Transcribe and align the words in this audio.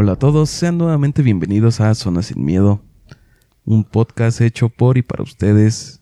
Hola 0.00 0.12
a 0.12 0.16
todos, 0.16 0.48
sean 0.48 0.78
nuevamente 0.78 1.22
bienvenidos 1.22 1.80
a 1.80 1.92
Zona 1.94 2.22
Sin 2.22 2.44
Miedo, 2.44 2.80
un 3.64 3.82
podcast 3.82 4.40
hecho 4.40 4.68
por 4.68 4.96
y 4.96 5.02
para 5.02 5.24
ustedes. 5.24 5.97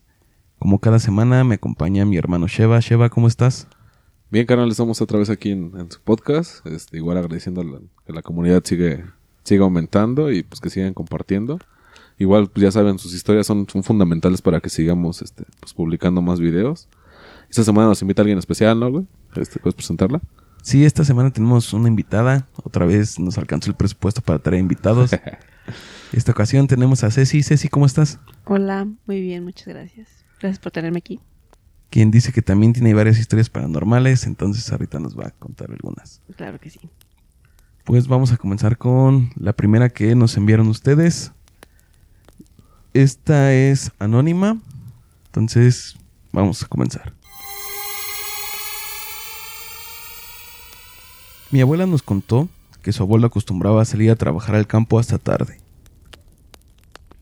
Como 0.58 0.78
cada 0.80 0.98
semana 0.98 1.44
me 1.44 1.56
acompaña 1.56 2.04
mi 2.04 2.16
hermano 2.16 2.46
Sheva. 2.48 2.80
Sheva, 2.80 3.08
¿cómo 3.10 3.28
estás? 3.28 3.68
Bien, 4.30 4.46
canal, 4.46 4.70
estamos 4.70 5.00
otra 5.00 5.18
vez 5.18 5.30
aquí 5.30 5.50
en, 5.50 5.72
en 5.78 5.90
su 5.90 6.00
podcast. 6.00 6.66
Este, 6.66 6.96
igual 6.96 7.18
agradeciendo 7.18 7.62
la- 7.62 7.78
que 8.06 8.12
la 8.12 8.22
comunidad 8.22 8.62
sigue, 8.64 9.04
sigue 9.44 9.62
aumentando 9.62 10.32
y 10.32 10.42
pues 10.42 10.60
que 10.60 10.70
sigan 10.70 10.94
compartiendo. 10.94 11.58
Igual, 12.18 12.48
pues 12.48 12.62
ya 12.62 12.72
saben, 12.72 12.98
sus 12.98 13.14
historias 13.14 13.46
son, 13.46 13.66
son 13.70 13.82
fundamentales 13.84 14.40
para 14.40 14.60
que 14.60 14.70
sigamos 14.70 15.20
este, 15.22 15.44
pues, 15.60 15.74
publicando 15.74 16.22
más 16.22 16.40
videos. 16.40 16.88
Esta 17.50 17.62
semana 17.62 17.88
nos 17.88 18.00
invita 18.02 18.22
alguien 18.22 18.38
especial, 18.38 18.80
¿no, 18.80 18.90
güey? 18.90 19.06
Este, 19.36 19.60
¿Puedes 19.60 19.74
presentarla? 19.74 20.20
Sí, 20.62 20.84
esta 20.84 21.04
semana 21.04 21.30
tenemos 21.30 21.72
una 21.74 21.88
invitada. 21.88 22.48
Otra 22.64 22.86
vez 22.86 23.20
nos 23.20 23.38
alcanzó 23.38 23.70
el 23.70 23.76
presupuesto 23.76 24.22
para 24.22 24.38
traer 24.40 24.60
invitados. 24.60 25.10
Esta 26.12 26.32
ocasión 26.32 26.66
tenemos 26.66 27.04
a 27.04 27.10
Ceci. 27.10 27.42
Ceci, 27.42 27.68
¿cómo 27.68 27.86
estás? 27.86 28.18
Hola, 28.46 28.88
muy 29.06 29.20
bien, 29.20 29.44
muchas 29.44 29.68
gracias. 29.68 30.08
Gracias 30.40 30.58
por 30.58 30.72
tenerme 30.72 30.98
aquí. 30.98 31.20
Quien 31.90 32.10
dice 32.10 32.32
que 32.32 32.42
también 32.42 32.72
tiene 32.72 32.94
varias 32.94 33.18
historias 33.18 33.48
paranormales, 33.48 34.26
entonces 34.26 34.70
ahorita 34.70 34.98
nos 34.98 35.18
va 35.18 35.28
a 35.28 35.30
contar 35.30 35.70
algunas. 35.70 36.20
Claro 36.36 36.58
que 36.60 36.70
sí. 36.70 36.80
Pues 37.84 38.08
vamos 38.08 38.32
a 38.32 38.36
comenzar 38.36 38.76
con 38.76 39.30
la 39.36 39.52
primera 39.52 39.88
que 39.88 40.14
nos 40.14 40.36
enviaron 40.36 40.68
ustedes. 40.68 41.32
Esta 42.92 43.52
es 43.54 43.92
anónima, 43.98 44.60
entonces 45.26 45.96
vamos 46.32 46.62
a 46.62 46.66
comenzar. 46.66 47.14
Mi 51.50 51.60
abuela 51.60 51.86
nos 51.86 52.02
contó 52.02 52.48
que 52.82 52.92
su 52.92 53.02
abuelo 53.02 53.28
acostumbraba 53.28 53.82
a 53.82 53.84
salir 53.84 54.10
a 54.10 54.16
trabajar 54.16 54.56
al 54.56 54.66
campo 54.66 54.98
hasta 54.98 55.18
tarde. 55.18 55.60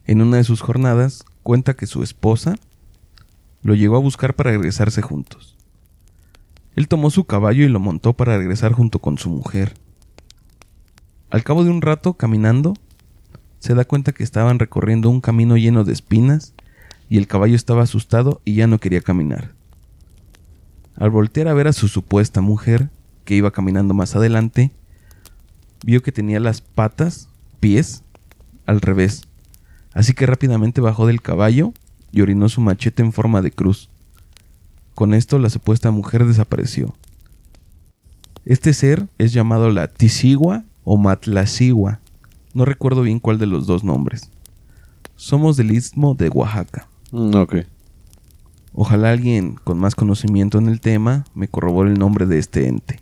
En 0.06 0.22
una 0.22 0.38
de 0.38 0.44
sus 0.44 0.60
jornadas 0.60 1.24
cuenta 1.42 1.74
que 1.74 1.86
su 1.86 2.02
esposa 2.02 2.56
lo 3.64 3.74
llegó 3.74 3.96
a 3.96 4.00
buscar 4.00 4.34
para 4.34 4.52
regresarse 4.52 5.02
juntos. 5.02 5.56
Él 6.76 6.86
tomó 6.86 7.10
su 7.10 7.24
caballo 7.24 7.64
y 7.64 7.68
lo 7.68 7.80
montó 7.80 8.12
para 8.12 8.36
regresar 8.36 8.72
junto 8.72 8.98
con 8.98 9.16
su 9.16 9.30
mujer. 9.30 9.74
Al 11.30 11.42
cabo 11.42 11.64
de 11.64 11.70
un 11.70 11.80
rato 11.80 12.14
caminando, 12.14 12.74
se 13.58 13.74
da 13.74 13.86
cuenta 13.86 14.12
que 14.12 14.22
estaban 14.22 14.58
recorriendo 14.58 15.08
un 15.08 15.22
camino 15.22 15.56
lleno 15.56 15.82
de 15.82 15.94
espinas 15.94 16.52
y 17.08 17.16
el 17.16 17.26
caballo 17.26 17.56
estaba 17.56 17.82
asustado 17.82 18.42
y 18.44 18.54
ya 18.54 18.66
no 18.66 18.78
quería 18.78 19.00
caminar. 19.00 19.52
Al 20.96 21.10
voltear 21.10 21.48
a 21.48 21.54
ver 21.54 21.66
a 21.66 21.72
su 21.72 21.88
supuesta 21.88 22.42
mujer, 22.42 22.90
que 23.24 23.34
iba 23.34 23.50
caminando 23.50 23.94
más 23.94 24.14
adelante, 24.14 24.72
vio 25.82 26.02
que 26.02 26.12
tenía 26.12 26.38
las 26.38 26.60
patas, 26.60 27.30
pies, 27.60 28.04
al 28.66 28.82
revés. 28.82 29.22
Así 29.94 30.12
que 30.12 30.26
rápidamente 30.26 30.82
bajó 30.82 31.06
del 31.06 31.22
caballo 31.22 31.72
y 32.14 32.20
orinó 32.20 32.48
su 32.48 32.60
machete 32.60 33.02
en 33.02 33.12
forma 33.12 33.42
de 33.42 33.50
cruz. 33.50 33.90
Con 34.94 35.14
esto 35.14 35.40
la 35.40 35.50
supuesta 35.50 35.90
mujer 35.90 36.24
desapareció. 36.24 36.94
Este 38.44 38.72
ser 38.72 39.08
es 39.18 39.32
llamado 39.32 39.70
la 39.70 39.88
Tisigua 39.88 40.62
o 40.84 40.96
Matlasigua. 40.96 41.98
No 42.52 42.64
recuerdo 42.64 43.02
bien 43.02 43.18
cuál 43.18 43.38
de 43.38 43.46
los 43.46 43.66
dos 43.66 43.82
nombres. 43.82 44.30
Somos 45.16 45.56
del 45.56 45.72
istmo 45.72 46.14
de 46.14 46.28
Oaxaca. 46.28 46.86
Mm, 47.10 47.34
ok. 47.34 47.56
Ojalá 48.74 49.10
alguien 49.10 49.56
con 49.64 49.78
más 49.78 49.96
conocimiento 49.96 50.58
en 50.58 50.68
el 50.68 50.80
tema 50.80 51.24
me 51.34 51.48
corrobore 51.48 51.90
el 51.90 51.98
nombre 51.98 52.26
de 52.26 52.38
este 52.38 52.68
ente. 52.68 53.00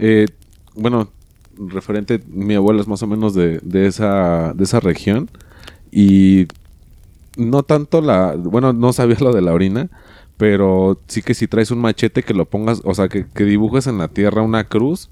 Eh, 0.00 0.26
bueno, 0.74 1.10
referente, 1.56 2.20
mi 2.26 2.54
abuela 2.54 2.80
es 2.80 2.88
más 2.88 3.02
o 3.04 3.06
menos 3.06 3.34
de, 3.34 3.60
de, 3.62 3.86
esa, 3.86 4.52
de 4.52 4.64
esa 4.64 4.80
región. 4.80 5.30
Y 5.92 6.48
no 7.36 7.62
tanto 7.62 8.00
la. 8.00 8.34
Bueno, 8.36 8.72
no 8.72 8.92
sabía 8.92 9.16
lo 9.20 9.32
de 9.32 9.42
la 9.42 9.52
orina. 9.52 9.88
Pero 10.36 11.00
sí 11.06 11.22
que 11.22 11.34
si 11.34 11.46
traes 11.48 11.70
un 11.70 11.78
machete 11.78 12.22
que 12.22 12.34
lo 12.34 12.44
pongas, 12.44 12.82
o 12.84 12.94
sea, 12.94 13.08
que, 13.08 13.26
que 13.26 13.44
dibujes 13.44 13.86
en 13.86 13.98
la 13.98 14.08
tierra 14.08 14.42
una 14.42 14.64
cruz 14.64 15.08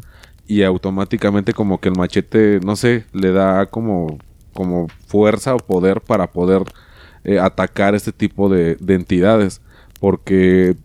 y 0.46 0.62
automáticamente 0.62 1.54
como 1.54 1.80
que 1.80 1.88
el 1.88 1.96
machete, 1.96 2.60
no 2.62 2.76
sé, 2.76 3.06
le 3.12 3.32
da 3.32 3.66
como, 3.66 4.18
como 4.52 4.88
fuerza 5.06 5.54
o 5.54 5.58
poder 5.58 6.02
para 6.02 6.30
poder 6.30 6.64
eh, 7.24 7.38
atacar 7.38 7.94
este 7.94 8.12
tipo 8.12 8.50
de, 8.50 8.76
de 8.76 8.94
entidades. 8.94 9.62
Porque 9.98 10.76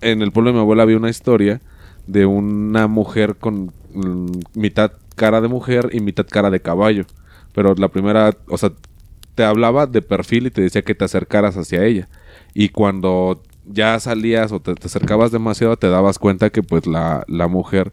en 0.00 0.22
el 0.22 0.32
pueblo 0.32 0.50
de 0.50 0.54
mi 0.54 0.60
abuela 0.60 0.82
había 0.84 0.96
una 0.96 1.10
historia 1.10 1.60
de 2.06 2.26
una 2.26 2.86
mujer 2.86 3.36
con 3.36 3.72
mm, 3.94 4.30
mitad 4.54 4.92
cara 5.16 5.40
de 5.42 5.48
mujer 5.48 5.90
y 5.92 6.00
mitad 6.00 6.26
cara 6.26 6.50
de 6.50 6.60
caballo. 6.60 7.04
Pero 7.54 7.74
la 7.74 7.88
primera, 7.88 8.34
o 8.48 8.56
sea, 8.56 8.72
te 9.40 9.46
hablaba 9.46 9.86
de 9.86 10.02
perfil 10.02 10.48
y 10.48 10.50
te 10.50 10.60
decía 10.60 10.82
que 10.82 10.94
te 10.94 11.06
acercaras 11.06 11.56
hacia 11.56 11.82
ella. 11.82 12.10
Y 12.52 12.68
cuando 12.68 13.40
ya 13.64 13.98
salías 13.98 14.52
o 14.52 14.60
te, 14.60 14.72
acercabas 14.72 15.32
demasiado, 15.32 15.78
te 15.78 15.88
dabas 15.88 16.18
cuenta 16.18 16.50
que 16.50 16.62
pues 16.62 16.86
la, 16.86 17.24
la 17.26 17.48
mujer 17.48 17.90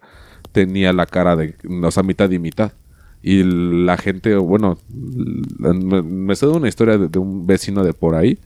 tenía 0.52 0.92
la 0.92 1.06
cara 1.06 1.36
de, 1.36 1.54
o 1.82 1.90
sea, 1.90 2.02
mitad 2.02 2.30
y 2.30 2.38
mitad. 2.38 2.72
Y 3.22 3.44
la 3.44 3.96
gente, 3.96 4.36
bueno, 4.36 4.76
me, 4.90 6.02
me 6.02 6.34
una 6.48 6.68
historia 6.68 6.98
de, 6.98 7.08
de 7.08 7.18
un 7.18 7.46
vecino 7.46 7.82
de 7.82 7.94
por 7.94 8.14
ahí 8.14 8.38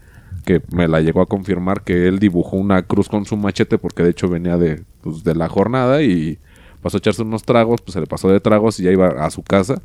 que 0.44 0.62
me 0.70 0.86
la 0.86 1.00
llegó 1.00 1.22
a 1.22 1.26
confirmar 1.26 1.82
que 1.82 2.06
él 2.06 2.20
dibujó 2.20 2.56
una 2.56 2.82
cruz 2.82 3.08
con 3.08 3.24
su 3.24 3.36
machete 3.36 3.78
porque 3.78 4.04
de 4.04 4.10
hecho 4.10 4.28
venía 4.28 4.58
de, 4.58 4.84
pues, 5.00 5.24
de 5.24 5.34
la 5.34 5.48
jornada 5.48 6.02
y 6.02 6.38
pasó 6.80 6.98
a 6.98 7.00
echarse 7.00 7.22
unos 7.22 7.42
tragos, 7.42 7.82
pues 7.82 7.94
se 7.94 8.00
le 8.00 8.06
pasó 8.06 8.28
de 8.28 8.38
tragos 8.38 8.78
y 8.78 8.84
ya 8.84 8.92
iba 8.92 9.08
a 9.08 9.28
su 9.32 9.42
casa. 9.42 9.82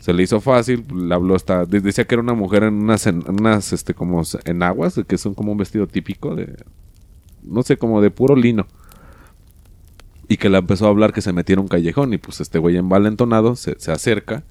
Se 0.00 0.12
le 0.14 0.22
hizo 0.22 0.40
fácil, 0.40 0.84
le 0.94 1.14
habló 1.14 1.36
de- 1.36 1.80
decía 1.80 2.04
que 2.06 2.14
era 2.14 2.22
una 2.22 2.34
mujer 2.34 2.64
en 2.64 2.74
unas, 2.74 3.06
en 3.06 3.22
unas, 3.28 3.72
este, 3.72 3.94
como 3.94 4.22
en 4.44 4.62
aguas, 4.62 4.98
que 5.06 5.18
son 5.18 5.34
como 5.34 5.52
un 5.52 5.58
vestido 5.58 5.86
típico 5.86 6.34
de, 6.34 6.56
no 7.42 7.62
sé, 7.62 7.76
como 7.76 8.00
de 8.00 8.10
puro 8.10 8.34
lino. 8.34 8.66
Y 10.28 10.36
que 10.38 10.48
le 10.48 10.58
empezó 10.58 10.86
a 10.86 10.90
hablar 10.90 11.12
que 11.12 11.20
se 11.22 11.32
metiera 11.32 11.60
un 11.60 11.68
callejón 11.68 12.14
y 12.14 12.18
pues 12.18 12.40
este 12.40 12.58
güey 12.58 12.76
envalentonado 12.76 13.56
se, 13.56 13.78
se 13.78 13.92
acerca 13.92 14.44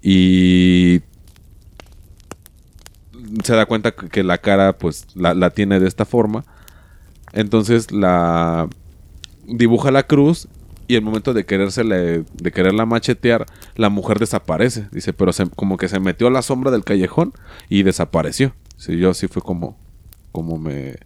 y 0.00 1.02
se 3.44 3.54
da 3.54 3.66
cuenta 3.66 3.92
que 3.92 4.22
la 4.22 4.38
cara 4.38 4.78
pues 4.78 5.06
la, 5.14 5.34
la 5.34 5.50
tiene 5.50 5.80
de 5.80 5.88
esta 5.88 6.04
forma. 6.04 6.44
Entonces 7.32 7.90
la 7.92 8.68
dibuja 9.46 9.90
la 9.90 10.04
cruz 10.04 10.48
y 10.92 10.96
el 10.96 11.02
momento 11.02 11.32
de 11.34 11.44
querérsele, 11.46 12.24
de 12.34 12.52
quererla 12.52 12.86
machetear, 12.86 13.46
la 13.76 13.88
mujer 13.88 14.18
desaparece. 14.18 14.88
Dice, 14.92 15.12
pero 15.12 15.32
se- 15.32 15.48
como 15.50 15.76
que 15.76 15.88
se 15.88 16.00
metió 16.00 16.26
a 16.26 16.30
la 16.30 16.42
sombra 16.42 16.70
del 16.70 16.84
callejón 16.84 17.32
y 17.68 17.82
desapareció. 17.82 18.54
Sí, 18.76 18.98
yo 18.98 19.10
así 19.10 19.28
fue 19.28 19.42
como, 19.42 19.76
como 20.32 20.58
me, 20.58 20.96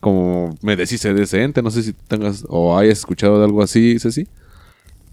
como 0.00 0.56
me 0.62 0.76
deshice 0.76 1.12
de 1.14 1.24
ese 1.24 1.42
ente. 1.42 1.62
No 1.62 1.70
sé 1.70 1.82
si 1.82 1.92
tengas 1.92 2.44
o 2.48 2.78
hayas 2.78 2.98
escuchado 2.98 3.38
de 3.38 3.44
algo 3.44 3.62
así, 3.62 3.98
Ceci. 3.98 4.26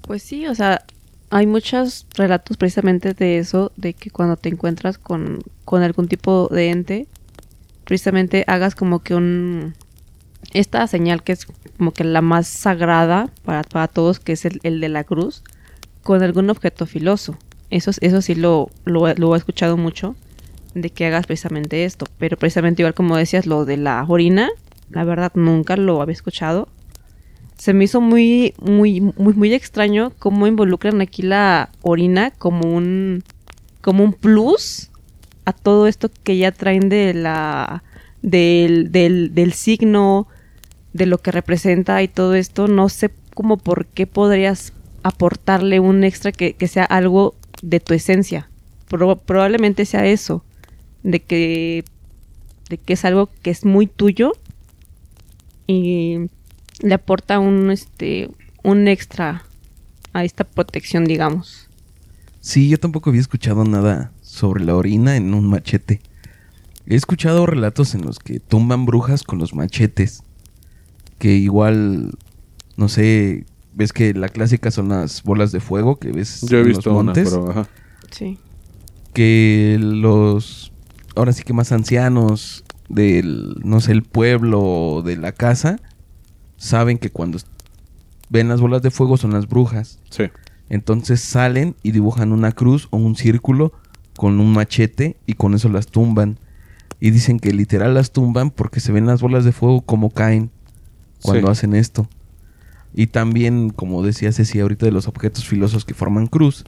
Pues 0.01 0.23
sí, 0.23 0.47
o 0.47 0.55
sea, 0.55 0.85
hay 1.29 1.47
muchos 1.47 2.05
relatos 2.15 2.57
precisamente 2.57 3.13
de 3.13 3.37
eso, 3.39 3.71
de 3.77 3.93
que 3.93 4.09
cuando 4.11 4.37
te 4.37 4.49
encuentras 4.49 4.97
con, 4.97 5.39
con 5.65 5.81
algún 5.83 6.07
tipo 6.07 6.47
de 6.49 6.69
ente, 6.69 7.07
precisamente 7.85 8.43
hagas 8.47 8.75
como 8.75 8.99
que 8.99 9.15
un... 9.15 9.75
Esta 10.53 10.85
señal 10.87 11.23
que 11.23 11.33
es 11.33 11.47
como 11.77 11.91
que 11.91 12.03
la 12.03 12.21
más 12.21 12.47
sagrada 12.47 13.29
para, 13.43 13.63
para 13.63 13.87
todos, 13.87 14.19
que 14.19 14.33
es 14.33 14.45
el, 14.45 14.59
el 14.63 14.79
de 14.79 14.89
la 14.89 15.03
cruz, 15.03 15.43
con 16.03 16.21
algún 16.21 16.49
objeto 16.49 16.85
filoso. 16.85 17.37
Eso, 17.69 17.91
eso 18.01 18.21
sí 18.21 18.35
lo, 18.35 18.69
lo, 18.85 19.11
lo 19.15 19.33
he 19.33 19.37
escuchado 19.37 19.77
mucho, 19.77 20.15
de 20.75 20.91
que 20.91 21.07
hagas 21.07 21.25
precisamente 21.25 21.85
esto. 21.85 22.05
Pero 22.19 22.37
precisamente 22.37 22.83
igual 22.83 22.93
como 22.93 23.17
decías, 23.17 23.47
lo 23.47 23.65
de 23.65 23.77
la 23.77 24.05
orina, 24.07 24.49
la 24.91 25.03
verdad 25.03 25.31
nunca 25.33 25.75
lo 25.75 26.01
había 26.01 26.13
escuchado. 26.13 26.67
Se 27.57 27.73
me 27.73 27.85
hizo 27.85 28.01
muy, 28.01 28.53
muy, 28.59 29.01
muy, 29.01 29.33
muy 29.33 29.53
extraño 29.53 30.11
cómo 30.19 30.47
involucran 30.47 31.01
aquí 31.01 31.21
la 31.21 31.69
orina 31.81 32.31
como 32.31 32.75
un, 32.75 33.23
como 33.81 34.03
un 34.03 34.13
plus 34.13 34.89
a 35.45 35.53
todo 35.53 35.87
esto 35.87 36.11
que 36.23 36.37
ya 36.37 36.51
traen 36.51 36.89
de 36.89 37.13
la, 37.13 37.83
del, 38.21 38.91
del, 38.91 39.33
del 39.33 39.53
signo, 39.53 40.27
de 40.93 41.05
lo 41.05 41.17
que 41.17 41.31
representa 41.31 42.01
y 42.03 42.07
todo 42.07 42.35
esto. 42.35 42.67
No 42.67 42.87
sé 42.89 43.11
cómo 43.33 43.57
por 43.57 43.85
qué 43.87 44.07
podrías 44.07 44.73
aportarle 45.03 45.79
un 45.79 46.03
extra 46.03 46.31
que, 46.31 46.53
que 46.53 46.67
sea 46.67 46.85
algo 46.85 47.35
de 47.61 47.79
tu 47.79 47.93
esencia. 47.93 48.49
Pro- 48.87 49.17
probablemente 49.17 49.85
sea 49.85 50.05
eso, 50.05 50.43
de 51.03 51.19
que 51.19 51.83
de 52.69 52.77
que 52.77 52.93
es 52.93 53.03
algo 53.05 53.29
que 53.41 53.49
es 53.51 53.65
muy 53.65 53.87
tuyo 53.87 54.31
y 55.67 56.17
le 56.81 56.93
aporta 56.93 57.39
un 57.39 57.71
este 57.71 58.29
un 58.63 58.87
extra 58.87 59.43
a 60.13 60.23
esta 60.23 60.43
protección, 60.43 61.05
digamos. 61.05 61.67
Sí, 62.39 62.69
yo 62.69 62.79
tampoco 62.79 63.09
había 63.09 63.21
escuchado 63.21 63.63
nada 63.63 64.11
sobre 64.21 64.63
la 64.63 64.75
orina 64.75 65.15
en 65.15 65.33
un 65.33 65.49
machete. 65.49 66.01
He 66.85 66.95
escuchado 66.95 67.45
relatos 67.45 67.95
en 67.95 68.05
los 68.05 68.19
que 68.19 68.39
tumban 68.39 68.85
brujas 68.85 69.23
con 69.23 69.39
los 69.39 69.53
machetes. 69.53 70.23
Que 71.23 71.35
igual, 71.37 72.11
no 72.75 72.89
sé, 72.89 73.45
ves 73.73 73.93
que 73.93 74.13
la 74.13 74.27
clásica 74.27 74.71
son 74.71 74.89
las 74.89 75.23
bolas 75.23 75.53
de 75.53 75.61
fuego 75.61 75.95
que 75.97 76.11
ves 76.11 76.41
Yo 76.41 76.57
he 76.57 76.61
en 76.63 76.67
visto 76.67 76.89
los 76.89 76.99
una, 76.99 77.13
montes. 77.13 77.29
pero 77.29 77.49
ajá. 77.49 77.67
Sí. 78.11 78.37
que 79.13 79.77
los 79.79 80.73
ahora 81.15 81.31
sí 81.31 81.43
que 81.43 81.53
más 81.53 81.71
ancianos 81.71 82.65
del 82.89 83.55
no 83.63 83.79
sé 83.79 83.93
el 83.93 84.03
pueblo 84.03 84.59
o 84.61 85.01
de 85.01 85.15
la 85.15 85.31
casa 85.31 85.79
saben 86.57 86.97
que 86.97 87.09
cuando 87.09 87.37
ven 88.29 88.49
las 88.49 88.59
bolas 88.59 88.81
de 88.81 88.91
fuego 88.91 89.15
son 89.15 89.31
las 89.31 89.47
brujas 89.47 89.99
Sí. 90.09 90.25
entonces 90.67 91.21
salen 91.21 91.75
y 91.83 91.91
dibujan 91.91 92.33
una 92.33 92.51
cruz 92.51 92.89
o 92.91 92.97
un 92.97 93.15
círculo 93.15 93.71
con 94.17 94.41
un 94.41 94.51
machete 94.51 95.15
y 95.25 95.35
con 95.35 95.53
eso 95.53 95.69
las 95.69 95.87
tumban 95.87 96.37
y 96.99 97.11
dicen 97.11 97.39
que 97.39 97.53
literal 97.53 97.93
las 97.93 98.11
tumban 98.11 98.51
porque 98.51 98.81
se 98.81 98.91
ven 98.91 99.05
las 99.05 99.21
bolas 99.21 99.45
de 99.45 99.53
fuego 99.53 99.81
como 99.81 100.09
caen 100.09 100.51
cuando 101.23 101.47
Sí. 101.47 101.51
hacen 101.51 101.73
esto 101.75 102.07
y 102.93 103.07
también 103.07 103.69
como 103.71 104.03
decía 104.03 104.31
Ceci 104.31 104.59
ahorita 104.59 104.85
de 104.85 104.91
los 104.91 105.07
objetos 105.07 105.45
filosos 105.47 105.83
que 105.85 105.93
forman 105.95 106.27
cruz 106.27 106.63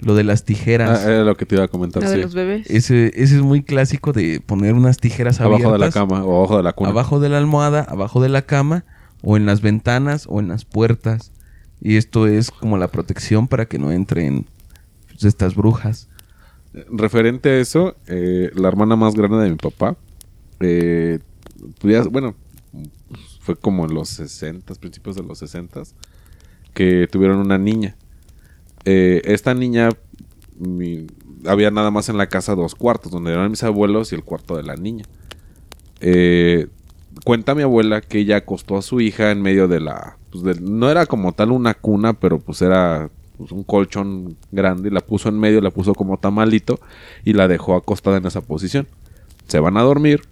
lo 0.00 0.14
de 0.16 0.24
las 0.24 0.44
tijeras 0.44 1.04
Ah, 1.04 1.12
era 1.12 1.24
lo 1.24 1.36
que 1.36 1.46
te 1.46 1.54
iba 1.54 1.64
a 1.64 1.68
comentar, 1.68 2.02
de 2.02 2.16
los 2.18 2.34
bebés. 2.34 2.68
ese, 2.68 3.06
ese 3.14 3.36
es 3.36 3.42
muy 3.42 3.62
clásico 3.62 4.12
de 4.12 4.40
poner 4.44 4.74
unas 4.74 4.96
tijeras 4.98 5.40
Abajo 5.40 5.56
de 5.72 5.78
la 5.78 5.86
abiertas 5.86 5.94
cama 5.94 6.24
o 6.24 6.38
abajo 6.38 6.56
de 6.56 6.62
la 6.64 6.72
cuna. 6.72 6.90
abajo 6.90 7.20
de 7.20 7.28
la 7.28 7.38
almohada, 7.38 7.82
abajo 7.88 8.20
de 8.20 8.28
la 8.28 8.42
cama, 8.42 8.84
o 9.22 9.36
en 9.36 9.46
las 9.46 9.60
ventanas 9.60 10.26
o 10.28 10.40
en 10.40 10.48
las 10.48 10.64
puertas. 10.64 11.30
Y 11.80 11.96
esto 11.96 12.26
es 12.26 12.50
como 12.50 12.76
la 12.78 12.88
protección 12.88 13.46
para 13.46 13.66
que 13.66 13.78
no 13.78 13.92
entren 13.92 14.46
pues, 15.08 15.22
estas 15.24 15.54
brujas. 15.54 16.08
Referente 16.90 17.50
a 17.50 17.58
eso, 17.60 17.94
eh, 18.08 18.50
la 18.56 18.66
hermana 18.66 18.96
más 18.96 19.14
grande 19.14 19.36
de 19.38 19.50
mi 19.50 19.56
papá, 19.56 19.96
eh, 20.58 21.20
pues 21.80 21.94
ya- 22.04 22.10
bueno, 22.10 22.34
fue 23.42 23.56
como 23.56 23.84
en 23.84 23.94
los 23.94 24.08
60, 24.10 24.72
principios 24.76 25.16
de 25.16 25.24
los 25.24 25.40
60, 25.40 25.82
que 26.72 27.08
tuvieron 27.10 27.38
una 27.38 27.58
niña. 27.58 27.96
Eh, 28.84 29.20
esta 29.24 29.52
niña, 29.52 29.90
había 31.44 31.72
nada 31.72 31.90
más 31.90 32.08
en 32.08 32.18
la 32.18 32.28
casa 32.28 32.54
dos 32.54 32.76
cuartos, 32.76 33.10
donde 33.10 33.32
eran 33.32 33.50
mis 33.50 33.64
abuelos 33.64 34.12
y 34.12 34.14
el 34.14 34.22
cuarto 34.22 34.56
de 34.56 34.62
la 34.62 34.76
niña. 34.76 35.04
Eh, 36.00 36.68
cuenta 37.24 37.56
mi 37.56 37.62
abuela 37.62 38.00
que 38.00 38.20
ella 38.20 38.36
acostó 38.36 38.76
a 38.76 38.82
su 38.82 39.00
hija 39.00 39.32
en 39.32 39.42
medio 39.42 39.66
de 39.66 39.80
la... 39.80 40.18
pues, 40.30 40.60
no 40.60 40.88
era 40.88 41.06
como 41.06 41.32
tal 41.32 41.50
una 41.50 41.74
cuna, 41.74 42.12
pero 42.12 42.38
pues 42.38 42.62
era 42.62 43.10
pues, 43.38 43.50
un 43.50 43.64
colchón 43.64 44.36
grande 44.52 44.88
y 44.88 44.92
la 44.92 45.00
puso 45.00 45.30
en 45.30 45.40
medio, 45.40 45.60
la 45.60 45.70
puso 45.70 45.94
como 45.94 46.16
tamalito 46.16 46.78
y 47.24 47.32
la 47.32 47.48
dejó 47.48 47.74
acostada 47.74 48.18
en 48.18 48.26
esa 48.26 48.40
posición. 48.40 48.86
Se 49.48 49.58
van 49.58 49.76
a 49.76 49.82
dormir. 49.82 50.22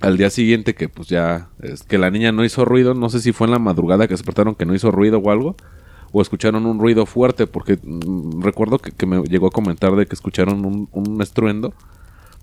Al 0.00 0.18
día 0.18 0.28
siguiente 0.28 0.74
que 0.74 0.88
pues 0.88 1.08
ya 1.08 1.48
que 1.88 1.98
la 1.98 2.10
niña 2.10 2.30
no 2.30 2.44
hizo 2.44 2.64
ruido, 2.64 2.94
no 2.94 3.08
sé 3.08 3.20
si 3.20 3.32
fue 3.32 3.46
en 3.46 3.52
la 3.52 3.58
madrugada 3.58 4.06
que 4.06 4.14
despertaron 4.14 4.54
que 4.54 4.66
no 4.66 4.74
hizo 4.74 4.90
ruido 4.90 5.18
o 5.18 5.30
algo, 5.30 5.56
o 6.12 6.22
escucharon 6.22 6.66
un 6.66 6.78
ruido 6.78 7.06
fuerte, 7.06 7.46
porque 7.46 7.78
mm, 7.82 8.42
recuerdo 8.42 8.78
que, 8.78 9.06
me 9.06 9.22
llegó 9.24 9.48
a 9.48 9.50
comentar 9.50 9.96
de 9.96 10.06
que 10.06 10.14
escucharon 10.14 10.88
un, 10.90 11.22
estruendo, 11.22 11.74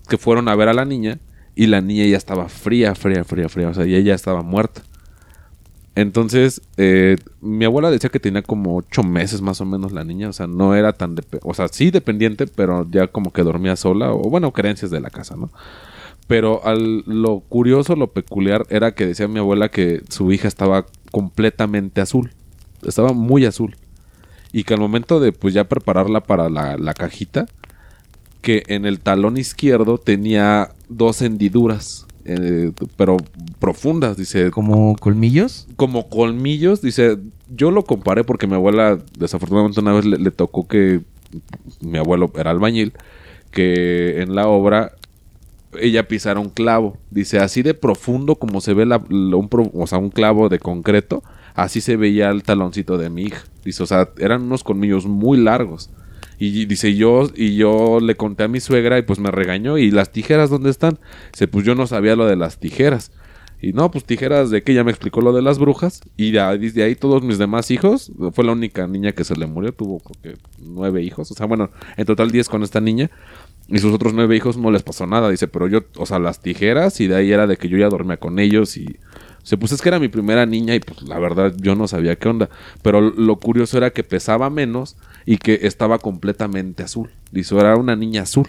que 0.10 0.18
fueron 0.18 0.48
a 0.48 0.56
ver 0.56 0.70
a 0.70 0.74
la 0.74 0.86
niña 0.86 1.20
y 1.56 1.68
la 1.68 1.82
niña 1.82 2.06
ya 2.06 2.18
estaba 2.18 2.50
fría, 2.50 2.96
fría, 2.96 3.24
fría, 3.24 3.50
fría, 3.50 3.70
o 3.70 3.74
sea, 3.74 3.86
y 3.86 3.96
ella 3.96 4.16
estaba 4.16 4.42
muerta. 4.42 4.82
Entonces, 5.96 6.62
eh, 6.78 7.18
mi 7.40 7.66
abuela 7.66 7.92
decía 7.92 8.10
que 8.10 8.20
tenía 8.20 8.42
como 8.42 8.78
ocho 8.78 9.04
meses 9.04 9.42
más 9.42 9.62
o 9.62 9.66
menos 9.66 9.92
la 9.92 10.04
niña, 10.04 10.30
o 10.30 10.34
sea, 10.34 10.48
no 10.48 10.74
era 10.76 10.94
tan, 10.94 11.16
o 11.44 11.54
sea, 11.54 11.68
sí 11.68 11.92
dependiente, 11.92 12.48
pero 12.48 12.88
ya 12.90 13.08
como 13.08 13.32
que 13.32 13.44
dormía 13.44 13.76
sola, 13.76 14.12
o 14.12 14.30
bueno, 14.30 14.52
creencias 14.52 14.90
de 14.90 15.00
la 15.00 15.12
casa, 15.12 15.36
¿no? 15.36 15.52
Pero 16.28 16.66
al, 16.66 17.04
lo 17.06 17.42
curioso, 17.42 17.96
lo 17.96 18.08
peculiar 18.08 18.66
era 18.70 18.96
que 18.96 19.06
decía 19.06 19.28
mi 19.28 19.40
abuela 19.40 19.70
que 19.70 20.02
su 20.10 20.32
hija 20.32 20.48
estaba 20.48 20.86
completamente 21.12 22.02
azul, 22.02 22.32
estaba 22.86 23.14
muy 23.14 23.46
azul, 23.46 23.76
y 24.52 24.64
que 24.64 24.74
al 24.74 24.80
momento 24.80 25.20
de 25.20 25.32
pues 25.32 25.54
ya 25.54 25.66
prepararla 25.66 26.22
para 26.22 26.50
la, 26.50 26.78
la 26.78 26.94
cajita, 26.94 27.46
que 28.42 28.64
en 28.68 28.86
el 28.86 29.00
talón 29.00 29.38
izquierdo 29.38 29.98
tenía 29.98 30.70
dos 30.90 31.22
hendiduras, 31.22 32.06
eh, 32.26 32.72
pero 32.96 33.18
profundas, 33.60 34.16
dice, 34.18 34.52
Como 34.52 34.96
colmillos. 34.98 35.68
como 35.76 36.10
colmillos. 36.10 36.82
Dice, 36.82 37.18
yo 37.54 37.72
lo 37.72 37.84
comparé 37.84 38.24
porque 38.24 38.48
mi 38.48 38.56
abuela, 38.56 39.00
desafortunadamente 39.18 39.80
una 39.82 39.94
vez 39.94 40.06
le, 40.06 40.18
le 40.18 40.32
tocó 40.32 40.68
que 40.68 41.02
mi 41.82 41.98
abuelo 41.98 42.32
era 42.38 42.52
albañil, 42.52 42.94
que 43.52 44.22
en 44.22 44.36
la 44.36 44.48
obra 44.48 44.94
ella 45.80 46.08
pisara 46.08 46.40
un 46.40 46.50
clavo. 46.50 46.98
Dice, 47.10 47.40
así 47.40 47.62
de 47.62 47.74
profundo 47.74 48.36
como 48.36 48.62
se 48.62 48.74
ve 48.74 48.86
la, 48.86 48.98
un, 48.98 49.50
o 49.74 49.88
sea, 49.88 49.98
un 49.98 50.10
clavo 50.10 50.50
de 50.50 50.60
concreto, 50.60 51.24
así 51.54 51.82
se 51.82 51.98
veía 51.98 52.30
el 52.30 52.44
taloncito 52.44 52.98
de 52.98 53.10
mi 53.10 53.24
hija. 53.24 53.44
Dice, 53.64 53.84
o 53.84 53.86
sea, 53.86 54.10
eran 54.18 54.44
unos 54.44 54.64
colmillos 54.64 55.06
muy 55.06 55.38
largos. 55.38 55.90
Y 56.40 56.66
dice, 56.66 56.96
yo, 56.96 57.30
y 57.36 57.56
yo 57.56 58.00
le 58.02 58.16
conté 58.16 58.44
a 58.44 58.48
mi 58.48 58.60
suegra 58.60 58.98
y 58.98 59.04
pues 59.04 59.20
me 59.20 59.32
regañó. 59.32 59.78
¿Y 59.78 59.92
las 59.92 60.12
tijeras 60.12 60.50
dónde 60.50 60.70
están? 60.70 61.00
Dice, 61.32 61.48
pues 61.48 61.66
yo 61.66 61.76
no 61.76 61.88
sabía 61.88 62.16
lo 62.16 62.26
de 62.26 62.36
las 62.36 62.60
tijeras. 62.60 63.12
Y 63.62 63.72
no, 63.72 63.90
pues 63.92 64.04
tijeras 64.04 64.50
de 64.50 64.62
que 64.62 64.74
ella 64.74 64.84
me 64.84 64.92
explicó 64.92 65.22
lo 65.22 65.32
de 65.32 65.42
las 65.42 65.58
brujas. 65.58 66.02
Y 66.18 66.32
de 66.32 66.84
ahí 66.84 66.96
todos 66.96 67.24
mis 67.24 67.38
demás 67.38 67.72
hijos, 67.72 68.12
fue 68.34 68.44
la 68.44 68.52
única 68.52 68.88
niña 68.88 69.14
que 69.14 69.24
se 69.24 69.38
le 69.38 69.46
murió, 69.46 69.74
tuvo 69.74 70.00
creo 70.00 70.36
que 70.36 70.42
nueve 70.60 71.02
hijos. 71.02 71.32
O 71.32 71.34
sea, 71.34 71.46
bueno, 71.46 71.70
en 71.96 72.06
total 72.06 72.30
diez 72.30 72.50
con 72.50 72.62
esta 72.64 72.82
niña. 72.82 73.10
Y 73.68 73.80
sus 73.80 73.94
otros 73.94 74.14
nueve 74.14 74.36
hijos 74.36 74.58
no 74.58 74.72
les 74.72 74.84
pasó 74.84 75.08
nada. 75.08 75.30
Dice, 75.30 75.48
pero 75.48 75.68
yo, 75.68 75.80
o 75.98 76.06
sea, 76.06 76.20
las 76.20 76.42
tijeras 76.42 77.00
y 77.00 77.08
de 77.08 77.16
ahí 77.16 77.32
era 77.32 77.48
de 77.48 77.58
que 77.58 77.70
yo 77.70 77.78
ya 77.78 77.90
dormía 77.90 78.18
con 78.18 78.40
ellos 78.40 78.78
y... 78.78 78.86
O 79.42 79.46
sea, 79.46 79.60
pues 79.60 79.74
es 79.74 79.82
que 79.82 79.90
era 79.90 80.00
mi 80.00 80.08
primera 80.08 80.46
niña 80.46 80.74
y 80.74 80.80
pues 80.80 81.02
la 81.02 81.20
verdad 81.20 81.54
yo 81.58 81.76
no 81.76 81.88
sabía 81.88 82.16
qué 82.16 82.30
onda. 82.30 82.50
Pero 82.82 83.02
lo 83.02 83.36
curioso 83.40 83.78
era 83.78 83.90
que 83.90 84.04
pesaba 84.04 84.50
menos 84.50 84.96
y 85.26 85.38
que 85.38 85.60
estaba 85.64 86.00
completamente 86.00 86.84
azul. 86.84 87.10
Dice, 87.32 87.58
era 87.58 87.76
una 87.76 87.96
niña 87.98 88.22
azul. 88.22 88.48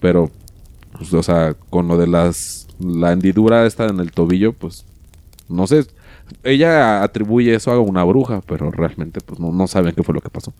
Pero, 0.00 0.30
pues, 0.92 1.12
o 1.12 1.22
sea, 1.22 1.54
con 1.70 1.88
lo 1.88 1.96
de 1.96 2.06
las... 2.06 2.68
La 2.78 3.12
hendidura 3.12 3.66
esta 3.66 3.86
en 3.88 4.00
el 4.00 4.12
tobillo, 4.12 4.54
pues, 4.54 4.86
no 5.48 5.66
sé. 5.66 5.84
Ella 6.44 7.02
atribuye 7.02 7.54
eso 7.54 7.72
a 7.72 7.80
una 7.80 8.04
bruja, 8.04 8.40
pero 8.46 8.70
realmente, 8.70 9.20
pues, 9.20 9.38
no, 9.38 9.52
no 9.52 9.66
saben 9.66 9.94
qué 9.94 10.02
fue 10.02 10.14
lo 10.14 10.20
que 10.22 10.30
pasó. 10.30 10.54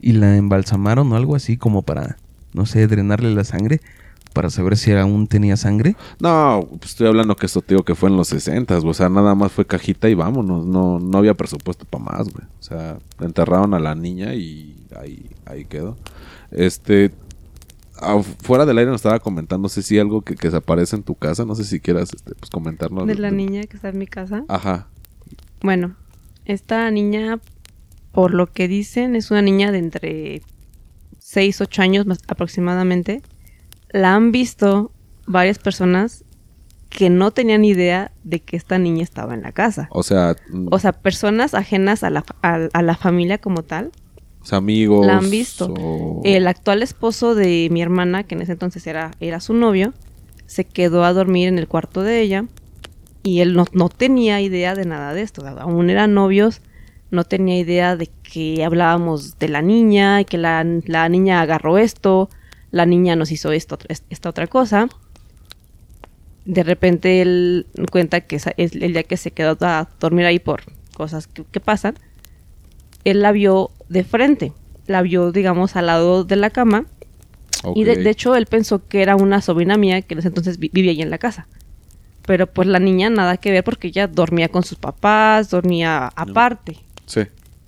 Y 0.00 0.12
la 0.12 0.36
embalsamaron 0.36 1.12
o 1.12 1.16
algo 1.16 1.36
así 1.36 1.56
como 1.58 1.82
para, 1.82 2.16
no 2.52 2.66
sé, 2.66 2.86
drenarle 2.86 3.34
la 3.34 3.44
sangre. 3.44 3.80
Para 4.32 4.48
saber 4.48 4.78
si 4.78 4.90
aún 4.92 5.26
tenía 5.26 5.58
sangre. 5.58 5.94
No, 6.18 6.66
pues 6.78 6.92
estoy 6.92 7.06
hablando 7.06 7.36
que 7.36 7.44
esto 7.44 7.60
te 7.60 7.74
digo 7.74 7.84
que 7.84 7.94
fue 7.94 8.08
en 8.08 8.16
los 8.16 8.28
60, 8.28 8.78
o 8.78 8.94
sea, 8.94 9.10
nada 9.10 9.34
más 9.34 9.52
fue 9.52 9.66
cajita 9.66 10.08
y 10.08 10.14
vámonos, 10.14 10.64
no, 10.64 10.98
no 10.98 11.18
había 11.18 11.34
presupuesto 11.34 11.84
para 11.84 12.04
más, 12.04 12.32
güey. 12.32 12.46
O 12.58 12.62
sea, 12.62 12.98
enterraron 13.20 13.74
a 13.74 13.78
la 13.78 13.94
niña 13.94 14.32
y 14.32 14.86
ahí, 14.98 15.28
ahí 15.44 15.66
quedó. 15.66 15.98
Este, 16.50 17.12
fuera 18.42 18.66
del 18.66 18.78
aire 18.78 18.90
nos 18.90 19.00
estaba 19.00 19.20
comentando, 19.20 19.62
no 19.62 19.68
sé 19.68 19.82
si 19.82 19.98
algo 19.98 20.22
que, 20.22 20.34
que 20.34 20.50
se 20.50 20.56
aparece 20.56 20.96
en 20.96 21.02
tu 21.02 21.14
casa, 21.14 21.44
no 21.44 21.54
sé 21.54 21.64
si 21.64 21.80
quieras 21.80 22.12
este, 22.14 22.34
pues 22.34 22.50
comentarnos. 22.50 23.06
De 23.06 23.14
la 23.14 23.30
niña 23.30 23.62
que 23.62 23.76
está 23.76 23.90
en 23.90 23.98
mi 23.98 24.06
casa. 24.06 24.44
Ajá, 24.48 24.88
Bueno, 25.60 25.94
esta 26.44 26.90
niña, 26.90 27.38
por 28.12 28.34
lo 28.34 28.50
que 28.50 28.66
dicen, 28.66 29.14
es 29.14 29.30
una 29.30 29.42
niña 29.42 29.72
de 29.72 29.78
entre 29.78 30.42
6, 31.32 31.60
8 31.62 31.82
años 31.82 32.06
más 32.06 32.18
aproximadamente. 32.28 33.22
La 33.90 34.14
han 34.14 34.32
visto 34.32 34.92
varias 35.26 35.58
personas 35.58 36.24
que 36.90 37.08
no 37.08 37.30
tenían 37.30 37.64
idea 37.64 38.12
de 38.22 38.40
que 38.40 38.56
esta 38.56 38.78
niña 38.78 39.02
estaba 39.02 39.32
en 39.34 39.42
la 39.42 39.52
casa. 39.52 39.88
o 39.92 40.02
sea, 40.02 40.36
O 40.70 40.78
sea, 40.78 40.92
personas 40.92 41.54
ajenas 41.54 42.02
a 42.02 42.10
la, 42.10 42.24
a, 42.42 42.68
a 42.72 42.82
la 42.82 42.96
familia 42.96 43.38
como 43.38 43.62
tal. 43.62 43.92
o 44.42 44.44
sea, 44.44 44.58
amigos. 44.58 45.06
La 45.06 45.16
han 45.18 45.30
visto. 45.30 45.72
o- 45.78 46.20
El 46.24 46.46
actual 46.48 46.82
esposo 46.82 47.34
de 47.34 47.68
mi 47.70 47.80
hermana, 47.80 48.24
que 48.24 48.34
en 48.34 48.42
ese 48.42 48.52
entonces 48.52 48.86
era, 48.86 49.12
era 49.20 49.40
su 49.40 49.54
novio, 49.54 49.94
se 50.46 50.64
quedó 50.64 51.04
a 51.04 51.14
dormir 51.14 51.48
en 51.48 51.58
el 51.58 51.66
cuarto 51.66 52.02
de 52.02 52.20
ella 52.20 52.44
y 53.22 53.40
él 53.40 53.54
no, 53.54 53.64
no 53.72 53.88
tenía 53.88 54.40
idea 54.42 54.74
de 54.74 54.84
nada 54.84 55.14
de 55.14 55.22
esto. 55.22 55.46
Aún 55.46 55.88
eran 55.88 56.12
novios, 56.12 56.60
no 57.10 57.24
tenía 57.24 57.56
idea 57.58 57.96
de 57.96 58.08
que 58.32 58.64
hablábamos 58.64 59.38
de 59.38 59.48
la 59.48 59.60
niña 59.60 60.22
y 60.22 60.24
que 60.24 60.38
la, 60.38 60.64
la 60.86 61.06
niña 61.10 61.42
agarró 61.42 61.76
esto, 61.76 62.30
la 62.70 62.86
niña 62.86 63.14
nos 63.14 63.30
hizo 63.30 63.52
esto, 63.52 63.76
es- 63.88 64.04
esta 64.08 64.30
otra 64.30 64.46
cosa. 64.46 64.88
De 66.44 66.62
repente 66.62 67.20
él 67.20 67.66
cuenta 67.90 68.22
que 68.22 68.36
esa- 68.36 68.54
es 68.56 68.72
el 68.74 68.94
día 68.94 69.02
que 69.04 69.16
se 69.18 69.30
quedó 69.32 69.56
a 69.60 69.88
dormir 70.00 70.24
ahí 70.24 70.38
por 70.38 70.62
cosas 70.94 71.26
que, 71.26 71.44
que 71.44 71.60
pasan, 71.60 71.94
él 73.04 73.20
la 73.20 73.32
vio 73.32 73.70
de 73.90 74.02
frente, 74.02 74.52
la 74.86 75.02
vio, 75.02 75.30
digamos, 75.30 75.76
al 75.76 75.86
lado 75.86 76.24
de 76.24 76.36
la 76.36 76.48
cama 76.50 76.86
Y 77.76 77.84
de, 77.84 77.92
de 78.04 78.10
hecho 78.10 78.34
él 78.34 78.46
pensó 78.46 78.88
que 78.88 79.02
era 79.02 79.14
una 79.14 79.40
sobrina 79.40 79.76
mía 79.76 80.02
que 80.02 80.14
en 80.14 80.18
ese 80.20 80.28
entonces 80.28 80.58
vi- 80.58 80.70
vivía 80.72 80.90
ahí 80.92 81.02
en 81.02 81.10
la 81.10 81.18
casa. 81.18 81.46
Pero 82.26 82.46
pues 82.46 82.66
la 82.66 82.78
niña 82.80 83.08
nada 83.10 83.36
que 83.36 83.50
ver 83.52 83.62
porque 83.62 83.88
ella 83.88 84.06
dormía 84.08 84.48
con 84.48 84.62
sus 84.64 84.78
papás, 84.78 85.50
dormía 85.50 86.10
aparte. 86.16 86.78
Sí. 87.06 87.20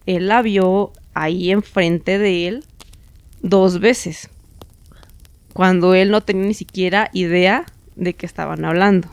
Él 0.07 0.29
la 0.29 0.43
vio 0.43 0.93
ahí 1.15 1.51
enfrente 1.51 2.19
de 2.19 2.49
él 2.49 2.65
dos 3.43 3.81
veces. 3.81 4.29
Cuando 5.53 5.95
él 5.95 6.11
no 6.11 6.21
tenía 6.21 6.47
ni 6.47 6.55
siquiera 6.55 7.11
idea 7.13 7.65
de 7.97 8.15
que 8.15 8.27
estaban 8.27 8.65
hablando. 8.65 9.09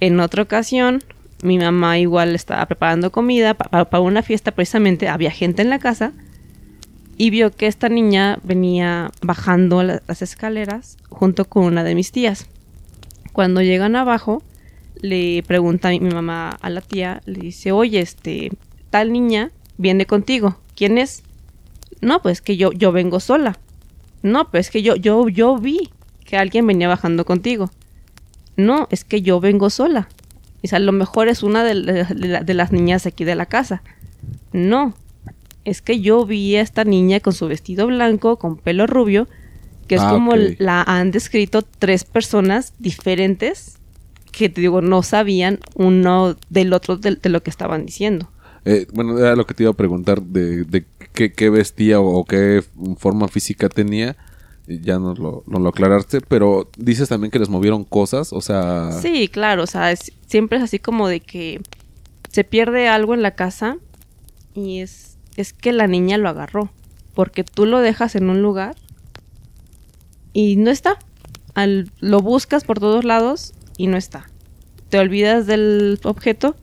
En 0.00 0.18
otra 0.20 0.42
ocasión, 0.42 1.02
mi 1.42 1.58
mamá 1.58 1.98
igual 1.98 2.34
estaba 2.34 2.64
preparando 2.66 3.12
comida 3.12 3.54
para 3.54 4.00
una 4.00 4.22
fiesta 4.22 4.50
precisamente. 4.52 5.08
Había 5.08 5.30
gente 5.30 5.62
en 5.62 5.70
la 5.70 5.78
casa 5.78 6.12
y 7.16 7.30
vio 7.30 7.50
que 7.52 7.66
esta 7.66 7.88
niña 7.88 8.38
venía 8.42 9.10
bajando 9.22 9.82
la- 9.82 10.02
las 10.08 10.22
escaleras 10.22 10.96
junto 11.10 11.44
con 11.44 11.64
una 11.64 11.84
de 11.84 11.94
mis 11.94 12.12
tías. 12.12 12.46
Cuando 13.32 13.60
llegan 13.62 13.94
abajo, 13.94 14.42
le 15.00 15.42
pregunta 15.46 15.90
mi, 15.90 16.00
mi 16.00 16.10
mamá 16.14 16.48
a 16.60 16.70
la 16.70 16.80
tía, 16.80 17.20
le 17.26 17.40
dice, 17.40 17.72
oye, 17.72 18.00
este, 18.00 18.50
tal 18.90 19.12
niña 19.12 19.50
viene 19.78 20.06
contigo, 20.06 20.58
¿quién 20.76 20.98
es? 20.98 21.22
No, 22.00 22.20
pues 22.22 22.40
que 22.40 22.56
yo, 22.56 22.72
yo 22.72 22.92
vengo 22.92 23.20
sola. 23.20 23.58
No, 24.22 24.50
pues 24.50 24.70
que 24.70 24.82
yo, 24.82 24.96
yo, 24.96 25.28
yo 25.28 25.56
vi 25.58 25.90
que 26.24 26.36
alguien 26.36 26.66
venía 26.66 26.88
bajando 26.88 27.24
contigo. 27.24 27.70
No, 28.56 28.86
es 28.90 29.04
que 29.04 29.22
yo 29.22 29.40
vengo 29.40 29.70
sola. 29.70 30.08
Y 30.62 30.74
a 30.74 30.78
lo 30.78 30.92
mejor 30.92 31.28
es 31.28 31.42
una 31.42 31.62
de, 31.64 31.74
la- 31.74 32.04
de 32.04 32.28
la- 32.28 32.40
de 32.42 32.54
las 32.54 32.72
niñas 32.72 33.04
aquí 33.06 33.24
de 33.24 33.34
la 33.34 33.46
casa. 33.46 33.82
No, 34.52 34.94
es 35.64 35.82
que 35.82 36.00
yo 36.00 36.24
vi 36.24 36.56
a 36.56 36.60
esta 36.62 36.84
niña 36.84 37.20
con 37.20 37.32
su 37.32 37.48
vestido 37.48 37.86
blanco, 37.86 38.38
con 38.38 38.56
pelo 38.56 38.86
rubio, 38.86 39.28
que 39.88 39.96
es 39.96 40.00
Ah, 40.02 40.10
como 40.10 40.34
la 40.58 40.82
han 40.82 41.10
descrito 41.10 41.62
tres 41.62 42.04
personas 42.04 42.72
diferentes 42.78 43.76
que 44.32 44.48
te 44.48 44.60
digo, 44.62 44.80
no 44.80 45.02
sabían 45.02 45.60
uno 45.74 46.36
del 46.48 46.72
otro 46.72 46.96
de, 46.96 47.16
de 47.16 47.28
lo 47.28 47.42
que 47.42 47.50
estaban 47.50 47.84
diciendo. 47.86 48.30
Eh, 48.64 48.86
bueno, 48.92 49.18
era 49.18 49.36
lo 49.36 49.46
que 49.46 49.54
te 49.54 49.64
iba 49.64 49.72
a 49.72 49.76
preguntar 49.76 50.22
de, 50.22 50.64
de 50.64 50.84
qué, 51.12 51.50
vestía 51.50 52.00
o, 52.00 52.24
qué 52.24 52.64
forma 52.98 53.28
física 53.28 53.68
tenía. 53.68 54.16
Ya 54.66 54.98
nos 54.98 55.18
lo, 55.18 55.44
lo 55.46 55.68
aclaraste, 55.68 56.22
pero 56.22 56.70
dices 56.78 57.10
también 57.10 57.30
que 57.30 57.38
les 57.38 57.50
movieron 57.50 57.84
cosas, 57.84 58.32
o 58.32 58.40
sea... 58.40 58.92
Sí, 58.92 59.28
claro, 59.28 59.64
o 59.64 59.66
sea, 59.66 59.94
siempre 60.26 60.56
es 60.56 60.64
así 60.64 60.78
como 60.78 61.06
de 61.06 61.20
que 61.20 61.60
se 62.30 62.44
pierde 62.44 62.88
algo 62.88 63.12
en 63.12 63.20
la 63.20 63.32
casa 63.32 63.76
y 64.54 64.80
es, 64.80 65.18
es 65.36 65.52
que 65.52 65.72
la 65.72 65.86
niña 65.86 66.16
lo 66.16 66.30
agarró, 66.30 66.70
porque 67.12 67.44
tú 67.44 67.66
lo 67.66 67.80
dejas 67.80 68.16
en 68.16 68.30
un 68.30 68.40
lugar 68.40 68.74
y 70.32 70.56
no 70.56 70.70
está. 70.70 70.98
Al, 71.54 71.90
lo 72.00 72.20
buscas 72.20 72.64
por 72.64 72.80
todos 72.80 73.04
lados 73.04 73.52
y 73.76 73.86
no 73.86 73.98
está. 73.98 74.30
Te 74.88 74.98
olvidas 74.98 75.46
del 75.46 76.00
objeto 76.04 76.56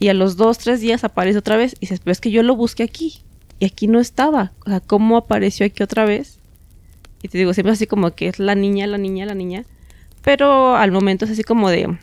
y 0.00 0.08
a 0.08 0.14
los 0.14 0.36
dos, 0.36 0.58
tres 0.58 0.80
días 0.80 1.04
aparece 1.04 1.38
otra 1.38 1.56
vez 1.56 1.74
y 1.76 1.80
dices, 1.82 2.00
pero 2.00 2.10
es 2.12 2.20
que 2.20 2.32
yo 2.32 2.42
lo 2.42 2.56
busqué 2.56 2.82
aquí 2.82 3.20
y 3.60 3.66
aquí 3.66 3.86
no 3.86 4.00
estaba. 4.00 4.52
O 4.66 4.70
sea, 4.70 4.80
¿cómo 4.80 5.16
apareció 5.16 5.64
aquí 5.66 5.82
otra 5.84 6.04
vez? 6.06 6.38
Y 7.22 7.28
te 7.28 7.38
digo, 7.38 7.52
siempre 7.54 7.72
así 7.72 7.86
como 7.86 8.10
que 8.12 8.26
es 8.26 8.38
la 8.38 8.54
niña, 8.56 8.86
la 8.88 8.98
niña, 8.98 9.26
la 9.26 9.34
niña. 9.34 9.64
Pero 10.22 10.74
al 10.74 10.90
momento 10.90 11.24
es 11.26 11.30
así 11.32 11.44
como 11.44 11.68
de 11.70 11.96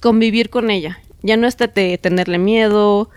convivir 0.00 0.50
con 0.50 0.70
ella. 0.70 0.98
Ya 1.22 1.36
no 1.36 1.46
es 1.46 1.56
de 1.56 1.68
te- 1.68 1.98
tenerle 1.98 2.38
miedo 2.38 3.10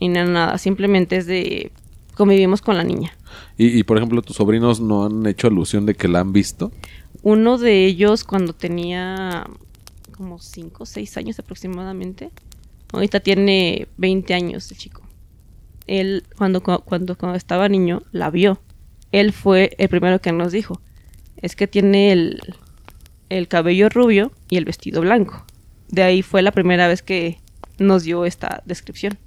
ni 0.00 0.08
na- 0.08 0.24
nada. 0.24 0.58
Simplemente 0.58 1.16
es 1.16 1.26
de 1.26 1.70
convivimos 2.14 2.62
con 2.62 2.76
la 2.76 2.84
niña. 2.84 3.12
Y, 3.58 3.78
y, 3.78 3.82
por 3.82 3.96
ejemplo, 3.98 4.22
tus 4.22 4.36
sobrinos 4.36 4.80
no 4.80 5.04
han 5.06 5.26
hecho 5.26 5.46
alusión 5.48 5.86
de 5.86 5.94
que 5.94 6.08
la 6.08 6.20
han 6.20 6.32
visto. 6.32 6.72
Uno 7.22 7.58
de 7.58 7.84
ellos 7.86 8.24
cuando 8.24 8.52
tenía 8.52 9.46
como 10.16 10.38
5 10.38 10.84
o 10.84 10.86
6 10.86 11.16
años 11.18 11.38
aproximadamente. 11.38 12.30
Ahorita 12.92 13.20
tiene 13.20 13.88
20 13.96 14.34
años 14.34 14.70
el 14.70 14.78
chico. 14.78 15.02
Él 15.86 16.24
cuando, 16.36 16.62
cu- 16.62 16.82
cuando, 16.84 17.16
cuando 17.16 17.36
estaba 17.36 17.68
niño 17.68 18.02
la 18.12 18.30
vio. 18.30 18.60
Él 19.12 19.32
fue 19.32 19.74
el 19.78 19.88
primero 19.88 20.20
que 20.20 20.32
nos 20.32 20.52
dijo. 20.52 20.80
Es 21.36 21.54
que 21.56 21.66
tiene 21.66 22.12
el, 22.12 22.40
el 23.28 23.48
cabello 23.48 23.88
rubio 23.88 24.32
y 24.48 24.56
el 24.56 24.64
vestido 24.64 25.00
blanco. 25.00 25.44
De 25.88 26.02
ahí 26.02 26.22
fue 26.22 26.42
la 26.42 26.50
primera 26.52 26.88
vez 26.88 27.02
que 27.02 27.38
nos 27.78 28.02
dio 28.04 28.24
esta 28.24 28.62
descripción. 28.66 29.18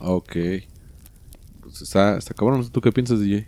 Ok. 0.00 0.32
Pues 1.62 1.80
está, 1.82 2.18
está 2.18 2.34
cabrón. 2.34 2.68
¿Tú 2.70 2.80
qué 2.80 2.92
piensas, 2.92 3.20
DJ? 3.20 3.46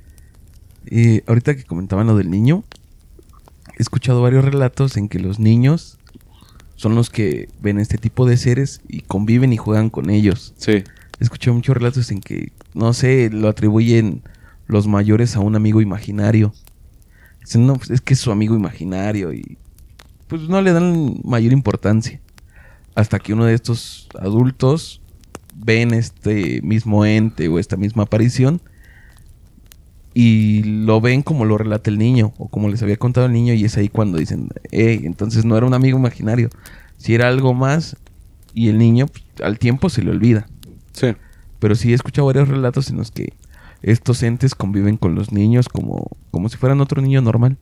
Eh, 0.87 1.23
ahorita 1.27 1.57
que 1.57 1.65
comentaban 1.65 2.07
lo 2.07 2.17
del 2.17 2.31
niño, 2.31 2.65
he 3.79 3.83
escuchado 3.83 4.23
varios 4.23 4.45
relatos 4.45 4.97
en 4.97 5.09
que 5.09 5.19
los 5.19 5.39
niños 5.39 5.99
son 6.77 6.95
los 6.95 7.11
que 7.11 7.49
ven 7.61 7.79
este 7.79 7.99
tipo 7.99 8.27
de 8.27 8.37
seres 8.37 8.81
y 8.89 9.01
conviven 9.01 9.53
y 9.53 9.57
juegan 9.57 9.91
con 9.91 10.11
ellos. 10.11 10.55
Sí. 10.59 10.85
He 11.19 11.25
escuchado 11.25 11.55
muchos 11.55 11.77
relatos 11.77 12.11
en 12.11 12.21
que, 12.21 12.53
no 12.75 12.93
sé, 12.93 13.31
lo 13.31 13.49
atribuyen 13.49 14.23
los 14.67 14.87
mayores 14.87 15.37
a 15.37 15.41
un 15.41 15.57
amigo 15.57 15.81
imaginario. 15.81 16.53
Dicen, 17.41 17.67
no, 17.67 17.77
pues 17.77 17.91
es 17.91 18.01
que 18.01 18.15
es 18.15 18.21
su 18.21 18.31
amigo 18.31 18.55
imaginario 18.55 19.33
y 19.33 19.57
pues 20.29 20.43
no 20.43 20.61
le 20.61 20.73
dan 20.73 21.21
mayor 21.25 21.53
importancia. 21.53 22.21
Hasta 22.95 23.19
que 23.19 23.33
uno 23.33 23.45
de 23.45 23.55
estos 23.55 24.09
adultos 24.19 25.01
ven 25.55 25.95
este 25.95 26.61
mismo 26.63 27.05
ente 27.05 27.49
o 27.49 27.59
esta 27.59 27.77
misma 27.77 28.05
aparición 28.05 28.61
y 30.19 30.63
lo 30.63 31.03
ven 31.03 31.21
como 31.21 31.45
lo 31.45 31.59
relata 31.59 31.91
el 31.91 31.99
niño 31.99 32.33
o 32.39 32.49
como 32.49 32.71
les 32.71 32.83
había 32.83 32.97
contado 32.97 33.27
el 33.27 33.35
niño 33.35 33.53
y 33.53 33.67
es 33.67 33.77
ahí 33.77 33.91
cuando 33.91 34.17
dicen, 34.17 34.49
hey, 34.71 35.03
entonces 35.05 35.45
no 35.45 35.59
era 35.59 35.67
un 35.67 35.75
amigo 35.75 35.99
imaginario, 35.99 36.49
si 36.97 37.15
era 37.15 37.29
algo 37.29 37.53
más 37.53 37.99
y 38.55 38.71
el 38.71 38.79
niño 38.79 39.09
pues, 39.09 39.23
al 39.43 39.59
tiempo 39.59 39.91
se 39.91 40.03
le 40.03 40.13
olvida. 40.13 40.47
Sí. 40.93 41.09
Pero 41.59 41.75
sí 41.75 41.93
he 41.93 41.95
escuchado 41.95 42.29
varios 42.29 42.49
relatos 42.49 42.89
en 42.89 42.97
los 42.97 43.11
que 43.11 43.35
estos 43.83 44.23
entes 44.23 44.55
conviven 44.55 44.97
con 44.97 45.15
los 45.15 45.33
niños 45.33 45.69
como, 45.69 46.09
como 46.31 46.49
si 46.49 46.57
fueran 46.57 46.81
otro 46.81 47.03
niño 47.03 47.21
normal. 47.21 47.59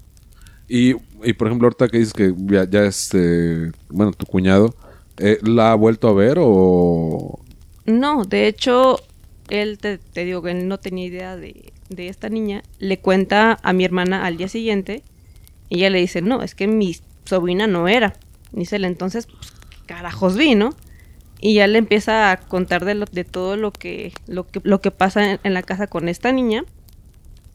Y, 0.68 0.94
y, 1.24 1.32
por 1.32 1.48
ejemplo, 1.48 1.66
ahorita 1.66 1.88
que 1.88 1.98
dices 1.98 2.12
que 2.12 2.32
ya, 2.36 2.70
ya 2.70 2.84
es, 2.84 3.10
eh, 3.14 3.72
bueno, 3.88 4.12
tu 4.12 4.26
cuñado, 4.26 4.76
eh, 5.18 5.40
¿la 5.42 5.72
ha 5.72 5.74
vuelto 5.74 6.06
a 6.06 6.12
ver 6.12 6.36
o...? 6.38 7.40
No, 7.84 8.24
de 8.24 8.46
hecho, 8.46 9.00
él 9.48 9.78
te, 9.78 9.98
te 9.98 10.24
digo 10.24 10.42
que 10.42 10.52
él 10.52 10.68
no 10.68 10.78
tenía 10.78 11.06
idea 11.06 11.36
de, 11.36 11.72
de 11.88 12.08
esta 12.08 12.28
niña. 12.28 12.62
Le 12.78 12.98
cuenta 12.98 13.58
a 13.62 13.72
mi 13.72 13.84
hermana 13.84 14.24
al 14.26 14.36
día 14.36 14.48
siguiente. 14.48 15.02
Y 15.68 15.78
ella 15.78 15.90
le 15.90 15.98
dice, 16.00 16.22
no, 16.22 16.42
es 16.42 16.54
que 16.54 16.66
mi 16.66 16.96
sobrina 17.24 17.66
no 17.66 17.88
era. 17.88 18.14
Dice 18.52 18.76
entonces, 18.76 19.26
pues, 19.26 19.50
¿qué 19.70 19.76
carajos 19.86 20.36
vi, 20.36 20.54
no? 20.54 20.74
Y 21.40 21.54
ya 21.54 21.66
le 21.66 21.78
empieza 21.78 22.30
a 22.30 22.38
contar 22.38 22.84
de, 22.84 22.94
lo- 22.94 23.06
de 23.06 23.24
todo 23.24 23.56
lo 23.56 23.72
que, 23.72 24.12
lo 24.26 24.46
que, 24.46 24.60
lo 24.62 24.80
que 24.80 24.90
pasa 24.90 25.32
en, 25.32 25.40
en 25.42 25.54
la 25.54 25.62
casa 25.62 25.86
con 25.88 26.08
esta 26.08 26.32
niña. 26.32 26.64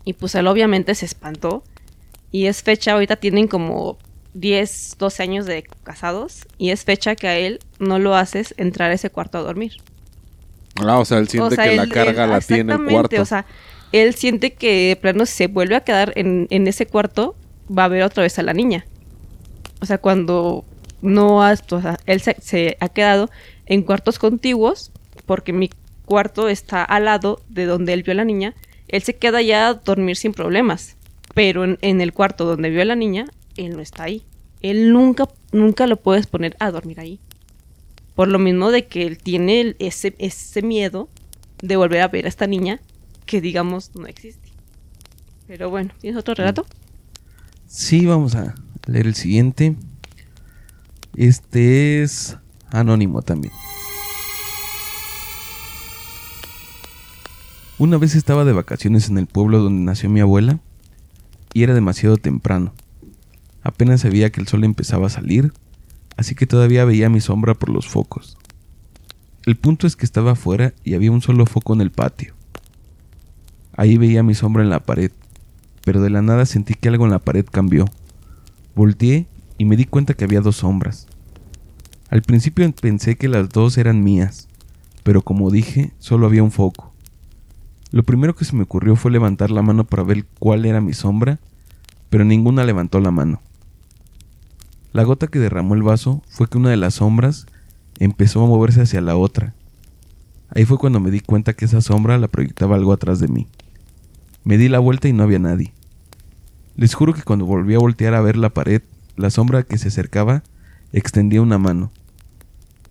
Y 0.06 0.14
pues 0.14 0.36
él 0.36 0.48
obviamente 0.48 0.96
se 0.96 1.06
espantó. 1.06 1.64
Y 2.32 2.46
es 2.48 2.64
fecha, 2.64 2.94
ahorita 2.94 3.16
tienen 3.18 3.48
como 3.48 3.98
10, 4.34 4.96
12 5.00 5.24
años 5.24 5.46
de 5.46 5.64
casados. 5.84 6.48
Y 6.58 6.70
es 6.72 6.84
fecha 6.86 7.16
que 7.16 7.28
a 7.28 7.38
él 7.38 7.60
no 7.80 8.00
lo 8.00 8.16
haces 8.16 8.54
entrar 8.58 8.92
a 8.92 8.96
ese 8.96 9.10
cuarto 9.10 9.38
a 9.38 9.42
dormir. 9.42 9.74
Ah, 10.88 11.00
o 11.00 11.06
sea, 11.06 11.18
él 11.20 11.28
siente 11.28 11.48
O 11.48 11.56
sea, 11.56 11.66
que 11.70 11.76
la 11.76 11.88
carga 11.88 12.24
él- 12.26 12.30
la 12.32 12.42
tiene 12.42 12.74
en 12.74 12.80
el 12.82 12.94
cuarto. 12.94 13.22
O 13.22 13.26
sea, 13.26 13.46
él 13.92 14.16
siente 14.16 14.54
que 14.54 14.90
de 14.90 14.96
plano 14.96 15.26
si 15.26 15.34
se 15.34 15.48
vuelve 15.48 15.76
a 15.76 15.82
quedar 15.82 16.14
en, 16.16 16.48
en 16.50 16.68
ese 16.68 16.86
cuarto, 16.86 17.36
va 17.76 17.86
a 17.86 17.88
ver 17.88 18.04
otra 18.04 18.24
vez 18.24 18.38
a 18.40 18.44
la 18.44 18.54
niña. 18.54 18.86
O 19.82 19.86
sea, 19.86 19.98
cuando 19.98 20.66
no 21.02 21.42
has, 21.44 21.64
o 21.72 21.82
sea, 21.82 21.98
él 22.06 22.22
se, 22.22 22.36
se 22.42 22.78
ha 22.80 22.90
quedado 22.90 23.30
en 23.66 23.84
cuartos 23.84 24.20
contiguos, 24.20 24.92
porque 25.26 25.54
mi 25.54 25.70
cuarto 26.06 26.50
está 26.50 26.84
al 26.84 27.06
lado 27.06 27.42
de 27.50 27.66
donde 27.66 27.94
él 27.94 28.04
vio 28.04 28.12
a 28.14 28.16
la 28.16 28.26
niña, 28.26 28.56
él 28.88 29.02
se 29.04 29.16
queda 29.16 29.42
ya 29.42 29.68
a 29.70 29.74
dormir 29.76 30.18
sin 30.18 30.34
problemas. 30.34 30.96
Pero 31.36 31.64
en, 31.64 31.78
en 31.82 32.02
el 32.02 32.12
cuarto 32.14 32.46
donde 32.46 32.70
vio 32.70 32.82
a 32.82 32.86
la 32.86 32.96
niña, 32.96 33.26
él 33.56 33.76
no 33.76 33.82
está 33.82 34.04
ahí. 34.04 34.24
Él 34.62 34.92
nunca, 34.92 35.30
nunca 35.52 35.88
lo 35.88 35.96
puedes 35.98 36.28
poner 36.28 36.56
a 36.60 36.72
dormir 36.72 37.00
ahí. 37.00 37.20
Por 38.20 38.28
lo 38.28 38.38
mismo 38.38 38.70
de 38.70 38.86
que 38.86 39.08
él 39.08 39.18
tiene 39.18 39.78
ese, 39.80 40.14
ese 40.20 40.62
miedo 40.62 41.08
de 41.62 41.78
volver 41.78 42.02
a 42.02 42.10
ver 42.10 42.26
a 42.26 42.28
esta 42.28 42.48
niña 42.48 42.82
que 43.26 43.40
digamos 43.40 43.96
no 43.96 44.08
existe. 44.08 44.50
Pero 45.48 45.70
bueno, 45.70 45.92
¿tienes 46.02 46.20
otro 46.20 46.34
relato? 46.34 46.66
Sí, 47.66 48.06
vamos 48.06 48.36
a 48.36 48.56
leer 48.88 49.08
el 49.08 49.16
siguiente. 49.16 49.78
Este 51.16 52.04
es 52.04 52.36
anónimo 52.72 53.22
también. 53.22 53.54
Una 57.78 57.98
vez 57.98 58.16
estaba 58.16 58.44
de 58.44 58.52
vacaciones 58.52 59.08
en 59.08 59.18
el 59.18 59.28
pueblo 59.28 59.60
donde 59.60 59.86
nació 59.86 60.10
mi 60.10 60.20
abuela 60.20 60.60
y 61.54 61.64
era 61.64 61.74
demasiado 61.74 62.18
temprano. 62.18 62.74
Apenas 63.64 64.02
se 64.02 64.10
veía 64.10 64.30
que 64.30 64.42
el 64.42 64.48
sol 64.50 64.66
empezaba 64.66 65.08
a 65.08 65.10
salir, 65.10 65.54
así 66.20 66.36
que 66.36 66.46
todavía 66.46 66.84
veía 66.84 67.08
mi 67.08 67.22
sombra 67.22 67.54
por 67.54 67.70
los 67.70 67.88
focos. 67.88 68.38
El 69.46 69.56
punto 69.56 69.88
es 69.88 69.96
que 69.96 70.06
estaba 70.06 70.34
afuera 70.34 70.74
y 70.84 70.96
había 70.96 71.14
un 71.14 71.22
solo 71.22 71.46
foco 71.46 71.74
en 71.74 71.80
el 71.80 71.92
patio. 71.92 72.34
Ahí 73.78 73.98
veía 73.98 74.22
mi 74.22 74.36
sombra 74.36 74.62
en 74.62 74.70
la 74.70 74.82
pared, 74.82 75.14
pero 75.86 76.02
de 76.02 76.10
la 76.10 76.22
nada 76.22 76.46
sentí 76.46 76.74
que 76.74 76.90
algo 76.90 77.06
en 77.06 77.12
la 77.12 77.20
pared 77.20 77.46
cambió. 77.50 77.86
Volteé 78.76 79.28
y 79.58 79.64
me 79.64 79.78
di 79.78 79.86
cuenta 79.86 80.14
que 80.14 80.26
había 80.26 80.42
dos 80.42 80.58
sombras. 80.58 81.08
Al 82.10 82.22
principio 82.22 82.70
pensé 82.74 83.16
que 83.16 83.30
las 83.30 83.48
dos 83.48 83.78
eran 83.78 84.04
mías, 84.04 84.50
pero 85.04 85.22
como 85.22 85.50
dije, 85.50 85.94
solo 86.00 86.28
había 86.28 86.44
un 86.44 86.52
foco. 86.52 86.92
Lo 87.92 88.04
primero 88.04 88.36
que 88.36 88.44
se 88.44 88.58
me 88.58 88.64
ocurrió 88.64 88.98
fue 88.98 89.10
levantar 89.10 89.52
la 89.52 89.62
mano 89.62 89.86
para 89.86 90.04
ver 90.04 90.26
cuál 90.38 90.66
era 90.66 90.82
mi 90.82 90.92
sombra, 90.92 91.40
pero 92.10 92.26
ninguna 92.26 92.66
levantó 92.66 93.00
la 93.00 93.12
mano. 93.12 93.42
La 94.92 95.04
gota 95.04 95.28
que 95.28 95.40
derramó 95.40 95.76
el 95.76 95.84
vaso 95.84 96.24
fue 96.30 96.48
que 96.48 96.58
una 96.58 96.70
de 96.72 96.78
las 96.78 96.96
sombras 96.96 97.46
empezó 98.00 98.44
a 98.44 98.48
moverse 98.48 98.82
hacia 98.82 99.02
la 99.02 99.16
otra. 99.16 99.54
Ahí 100.50 100.66
fue 100.66 100.80
cuando 100.80 101.00
me 101.00 101.12
di 101.12 101.20
cuenta 101.20 101.54
que 101.54 101.66
esa 101.66 101.82
sombra 101.82 102.18
la 102.18 102.28
proyectaba 102.28 102.76
algo 102.76 102.92
atrás 102.92 103.20
de 103.20 103.28
mí. 103.28 103.48
Me 104.44 104.58
di 104.58 104.68
la 104.68 104.80
vuelta 104.80 105.08
y 105.08 105.14
no 105.14 105.24
había 105.24 105.38
nadie. 105.38 105.74
Les 106.76 106.96
juro 106.96 107.14
que 107.14 107.22
cuando 107.22 107.46
volví 107.46 107.76
a 107.76 107.80
voltear 107.80 108.16
a 108.16 108.22
ver 108.22 108.36
la 108.36 108.50
pared, 108.50 108.82
la 109.16 109.30
sombra 109.30 109.64
que 109.64 109.78
se 109.78 109.90
acercaba 109.90 110.44
extendía 110.92 111.42
una 111.42 111.60
mano. 111.60 111.92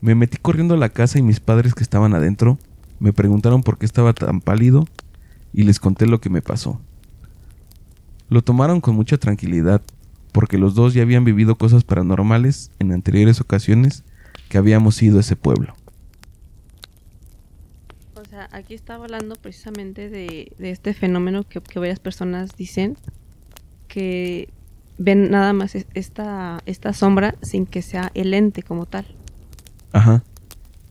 Me 0.00 0.14
metí 0.14 0.36
corriendo 0.36 0.74
a 0.74 0.78
la 0.78 0.90
casa 0.90 1.18
y 1.18 1.22
mis 1.22 1.40
padres 1.40 1.74
que 1.74 1.82
estaban 1.82 2.14
adentro 2.14 2.58
me 3.00 3.12
preguntaron 3.12 3.62
por 3.62 3.78
qué 3.78 3.86
estaba 3.86 4.12
tan 4.12 4.40
pálido 4.40 4.86
y 5.52 5.64
les 5.64 5.80
conté 5.80 6.06
lo 6.06 6.20
que 6.20 6.30
me 6.30 6.42
pasó. 6.42 6.80
Lo 8.28 8.42
tomaron 8.42 8.80
con 8.80 8.94
mucha 8.94 9.16
tranquilidad, 9.16 9.82
porque 10.38 10.56
los 10.56 10.76
dos 10.76 10.94
ya 10.94 11.02
habían 11.02 11.24
vivido 11.24 11.56
cosas 11.56 11.82
paranormales 11.82 12.70
en 12.78 12.92
anteriores 12.92 13.40
ocasiones 13.40 14.04
que 14.48 14.56
habíamos 14.56 15.02
ido 15.02 15.16
a 15.16 15.20
ese 15.20 15.34
pueblo. 15.34 15.74
O 18.14 18.24
sea, 18.24 18.48
aquí 18.52 18.74
estaba 18.74 19.06
hablando 19.06 19.34
precisamente 19.34 20.08
de, 20.08 20.52
de 20.56 20.70
este 20.70 20.94
fenómeno 20.94 21.42
que, 21.42 21.60
que 21.60 21.80
varias 21.80 21.98
personas 21.98 22.56
dicen 22.56 22.96
que 23.88 24.48
ven 24.96 25.28
nada 25.28 25.52
más 25.54 25.74
es- 25.74 25.86
esta, 25.94 26.62
esta 26.66 26.92
sombra 26.92 27.34
sin 27.42 27.66
que 27.66 27.82
sea 27.82 28.12
el 28.14 28.32
ente 28.32 28.62
como 28.62 28.86
tal. 28.86 29.06
Ajá. 29.90 30.22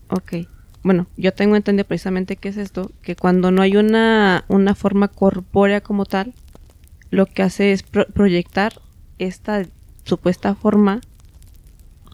Ok. 0.10 0.46
Bueno, 0.84 1.08
yo 1.16 1.34
tengo 1.34 1.56
entendido 1.56 1.88
precisamente 1.88 2.36
qué 2.36 2.50
es 2.50 2.58
esto, 2.58 2.92
que 3.01 3.16
cuando 3.16 3.51
no 3.51 3.62
hay 3.62 3.77
una, 3.77 4.44
una 4.50 4.75
forma 4.75 5.08
corpórea 5.08 5.80
como 5.80 6.04
tal, 6.04 6.34
lo 7.12 7.27
que 7.27 7.44
hace 7.44 7.72
es 7.72 7.84
pro- 7.84 8.08
proyectar 8.08 8.74
esta 9.20 9.66
supuesta 10.04 10.56
forma 10.56 11.02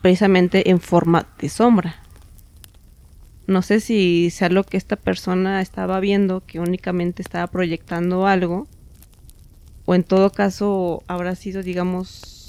precisamente 0.02 0.70
en 0.70 0.80
forma 0.80 1.28
de 1.40 1.50
sombra. 1.50 1.96
No 3.48 3.62
sé 3.62 3.80
si 3.80 4.30
sea 4.30 4.50
lo 4.50 4.64
que 4.64 4.78
esta 4.78 4.96
persona 4.96 5.62
estaba 5.62 6.00
viendo, 6.00 6.46
que 6.46 6.60
únicamente 6.60 7.22
estaba 7.22 7.48
proyectando 7.48 8.26
algo, 8.28 8.68
o 9.86 9.96
en 9.96 10.04
todo 10.04 10.32
caso 10.32 11.04
habrá 11.08 11.36
sido, 11.36 11.62
digamos, 11.62 12.48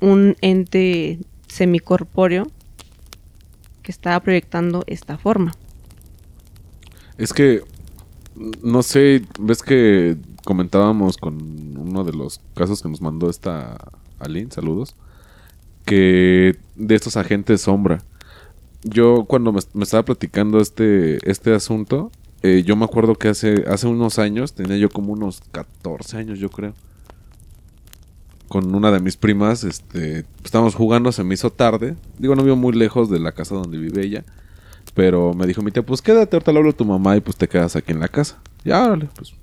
un 0.00 0.36
ente 0.40 1.18
semicorpóreo 1.48 2.50
que 3.82 3.92
estaba 3.92 4.20
proyectando 4.20 4.84
esta 4.86 5.18
forma. 5.18 5.52
Es 7.18 7.32
que, 7.32 7.62
no 8.62 8.82
sé, 8.82 9.22
ves 9.38 9.62
que 9.62 10.16
comentábamos 10.44 11.16
con 11.16 11.76
uno 11.78 12.04
de 12.04 12.12
los 12.12 12.40
casos 12.54 12.82
que 12.82 12.88
nos 12.88 13.00
mandó 13.00 13.30
esta 13.30 13.76
Aline, 14.18 14.50
saludos, 14.50 14.94
que 15.84 16.56
de 16.76 16.94
estos 16.94 17.16
agentes 17.16 17.62
sombra. 17.62 18.02
Yo 18.82 19.24
cuando 19.24 19.52
me, 19.52 19.58
estaba 19.58 20.04
platicando 20.04 20.60
este, 20.60 21.18
este 21.30 21.54
asunto, 21.54 22.10
eh, 22.42 22.62
yo 22.64 22.76
me 22.76 22.84
acuerdo 22.84 23.14
que 23.14 23.28
hace, 23.28 23.64
hace 23.68 23.86
unos 23.86 24.18
años, 24.18 24.54
tenía 24.54 24.76
yo 24.76 24.88
como 24.88 25.12
unos 25.12 25.42
14 25.52 26.16
años 26.16 26.38
yo 26.38 26.48
creo, 26.48 26.74
con 28.48 28.74
una 28.74 28.90
de 28.90 29.00
mis 29.00 29.16
primas, 29.16 29.64
este, 29.64 30.24
estábamos 30.44 30.74
jugando, 30.74 31.12
se 31.12 31.22
me 31.24 31.34
hizo 31.34 31.50
tarde, 31.50 31.96
digo, 32.18 32.34
no 32.34 32.42
vivo 32.42 32.56
muy 32.56 32.72
lejos 32.72 33.10
de 33.10 33.20
la 33.20 33.32
casa 33.32 33.54
donde 33.54 33.78
vive 33.78 34.04
ella, 34.04 34.24
pero 34.94 35.34
me 35.34 35.46
dijo 35.46 35.62
mi 35.62 35.70
tía, 35.70 35.84
pues 35.84 36.02
quédate, 36.02 36.36
ahorita 36.36 36.52
le 36.52 36.58
hablo 36.58 36.70
a 36.70 36.74
tu 36.74 36.84
mamá 36.84 37.16
y 37.16 37.20
pues 37.20 37.36
te 37.36 37.48
quedas 37.48 37.76
aquí 37.76 37.92
en 37.92 38.00
la 38.00 38.08
casa. 38.08 38.38
Ya, 38.64 38.84
órale, 38.84 39.08
pues, 39.14 39.34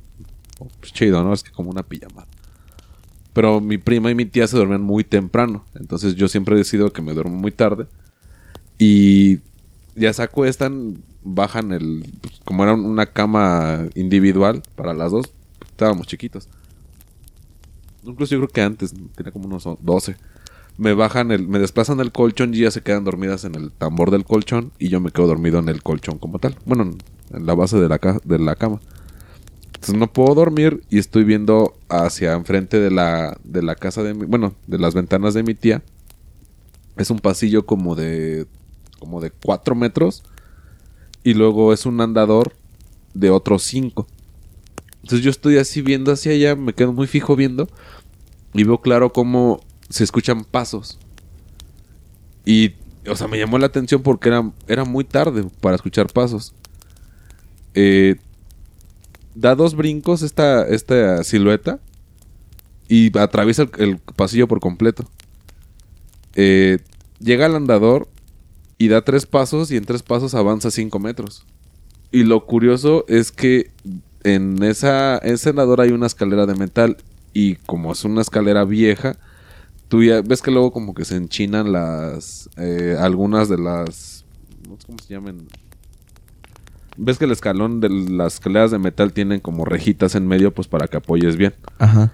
pues 0.80 0.94
chido, 0.94 1.24
¿no? 1.24 1.34
Es 1.34 1.44
que 1.44 1.52
como 1.52 1.70
una 1.70 1.84
pijamada. 1.84 2.28
Pero 3.34 3.62
mi 3.62 3.78
prima 3.78 4.10
y 4.10 4.16
mi 4.16 4.26
tía 4.26 4.48
se 4.48 4.58
duermen 4.58 4.82
muy 4.82 5.04
temprano. 5.04 5.66
Entonces 5.76 6.16
yo 6.16 6.28
siempre 6.28 6.56
he 6.56 6.58
decidido 6.58 6.92
que 6.92 7.02
me 7.02 7.14
duermo 7.14 7.36
muy 7.36 7.52
tarde. 7.52 7.88
Y 8.80 9.40
ya 9.96 10.14
se 10.14 10.24
acuestan, 10.24 11.04
bajan 11.24 11.72
el... 11.74 12.06
pues, 12.22 12.42
como 12.46 12.64
era 12.64 12.74
una 12.74 13.08
cama 13.08 13.88
individual 13.96 14.64
para 14.76 14.94
las 14.94 15.12
dos, 15.12 15.34
estábamos 15.68 16.08
chiquitos. 16.08 16.50
Incluso 18.04 18.36
yo 18.36 18.40
creo 18.40 18.50
que 18.50 18.62
antes, 18.62 18.94
tenía 19.16 19.32
como 19.32 19.46
unos 19.48 19.68
12 19.82 20.16
me 20.78 20.94
bajan 20.94 21.32
el, 21.32 21.48
me 21.48 21.58
desplazan 21.60 22.00
el 22.00 22.12
colchón 22.12 22.54
y 22.54 22.60
ya 22.60 22.72
se 22.72 22.82
quedan 22.84 23.04
dormidas 23.04 23.46
en 23.46 23.56
el 23.56 23.72
tambor 23.72 24.12
del 24.12 24.26
colchón 24.26 24.72
y 24.78 24.90
yo 24.90 25.00
me 25.02 25.12
quedo 25.12 25.26
dormido 25.28 25.58
en 25.60 25.70
el 25.70 25.82
colchón 25.82 26.20
como 26.20 26.38
tal. 26.38 26.56
Bueno, 26.66 26.84
en, 26.84 26.98
en 27.36 27.46
la 27.48 27.56
base 27.56 27.80
de 27.80 27.90
la, 27.90 27.98
ca- 28.00 28.22
de 28.24 28.38
la 28.40 28.56
cama. 28.56 28.80
Entonces 29.78 29.96
no 29.96 30.12
puedo 30.12 30.34
dormir 30.34 30.82
y 30.90 30.98
estoy 30.98 31.24
viendo 31.24 31.78
hacia 31.88 32.34
enfrente 32.34 32.80
de 32.80 32.90
la, 32.90 33.38
de 33.44 33.62
la 33.62 33.76
casa 33.76 34.02
de 34.02 34.16
mi, 34.16 34.26
bueno, 34.26 34.56
de 34.66 34.80
las 34.80 34.96
ventanas 34.96 35.36
de 35.36 35.44
mi 35.44 35.54
tía. 35.54 35.84
Es 36.96 37.12
un 37.12 37.20
pasillo 37.20 37.68
como 37.68 37.96
de, 37.96 38.48
como 38.98 39.22
de 39.22 39.30
4 39.30 39.76
metros 39.76 40.24
y 41.24 41.36
luego 41.36 41.74
es 41.74 41.86
un 41.86 42.02
andador 42.02 42.54
de 43.14 43.30
otros 43.30 43.62
5. 43.66 44.08
Entonces 45.04 45.24
yo 45.24 45.30
estoy 45.30 45.60
así 45.60 45.84
viendo 45.84 46.12
hacia 46.12 46.32
allá, 46.32 46.56
me 46.56 46.74
quedo 46.74 46.92
muy 46.92 47.06
fijo 47.06 47.36
viendo 47.36 47.70
y 48.54 48.64
veo 48.64 48.82
claro 48.82 49.14
cómo 49.14 49.62
se 49.90 50.04
escuchan 50.04 50.44
pasos. 50.44 50.98
Y, 52.46 52.74
o 53.08 53.16
sea, 53.16 53.28
me 53.28 53.38
llamó 53.38 53.60
la 53.60 53.68
atención 53.68 54.02
porque 54.02 54.30
era, 54.30 54.52
era 54.68 54.86
muy 54.86 55.04
tarde 55.04 55.46
para 55.62 55.76
escuchar 55.76 56.12
pasos. 56.12 56.56
Eh, 57.76 58.16
da 59.40 59.54
dos 59.56 59.76
brincos 59.76 60.24
esta, 60.24 60.68
esta 60.68 61.24
silueta 61.24 61.80
y 62.88 63.16
atraviesa 63.18 63.68
el, 63.78 64.00
pasillo 64.00 64.48
por 64.48 64.60
completo. 64.60 65.08
Eh, 66.34 66.80
llega 67.20 67.46
al 67.46 67.56
andador 67.56 68.08
y 68.80 68.88
da 68.88 69.02
tres 69.02 69.26
pasos 69.26 69.72
y 69.72 69.78
en 69.78 69.86
tres 69.86 70.02
pasos 70.02 70.34
avanza 70.34 70.72
cinco 70.72 71.00
metros. 71.00 71.46
Y 72.12 72.24
lo 72.24 72.46
curioso 72.46 73.06
es 73.08 73.32
que 73.32 73.70
en 74.24 74.64
esa, 74.64 75.18
ese 75.20 75.50
andador 75.50 75.82
hay 75.82 75.92
una 75.92 76.08
escalera 76.08 76.46
de 76.48 76.56
metal 76.56 76.98
y 77.34 77.56
como 77.56 77.92
es 77.92 78.04
una 78.06 78.22
escalera 78.22 78.66
vieja, 78.66 79.18
tú 79.88 80.04
ya 80.04 80.22
ves 80.22 80.42
que 80.42 80.52
luego 80.52 80.72
como 80.72 80.96
que 80.96 81.06
se 81.06 81.16
enchinan 81.16 81.72
las 81.72 82.50
eh, 82.58 82.96
algunas 83.00 83.50
de 83.50 83.58
las 83.58 84.26
cómo 84.86 84.98
se 85.00 85.14
llaman 85.14 85.48
ves 86.98 87.18
que 87.18 87.26
el 87.26 87.32
escalón 87.32 87.80
de 87.80 87.90
las 87.90 88.36
escaleras 88.36 88.72
de 88.72 88.80
metal 88.80 89.14
tienen 89.14 89.40
como 89.40 89.66
rejitas 89.66 90.16
en 90.16 90.28
medio 90.28 90.54
pues 90.54 90.68
para 90.68 90.88
que 90.88 90.98
apoyes 90.98 91.38
bien 91.38 91.54
Ajá. 91.80 92.12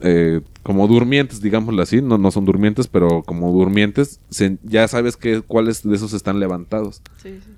Eh, 0.00 0.42
como 0.62 0.86
durmientes 0.88 1.40
digámoslo 1.40 1.80
así 1.82 2.02
no 2.02 2.18
no 2.18 2.30
son 2.30 2.44
durmientes 2.44 2.86
pero 2.86 3.22
como 3.22 3.50
durmientes 3.52 4.20
se- 4.28 4.58
ya 4.62 4.86
sabes 4.88 5.16
que 5.16 5.40
cuáles 5.40 5.82
de 5.82 5.96
esos 5.96 6.12
están 6.12 6.38
levantados 6.38 7.00
Sí, 7.22 7.38
sí. 7.42 7.50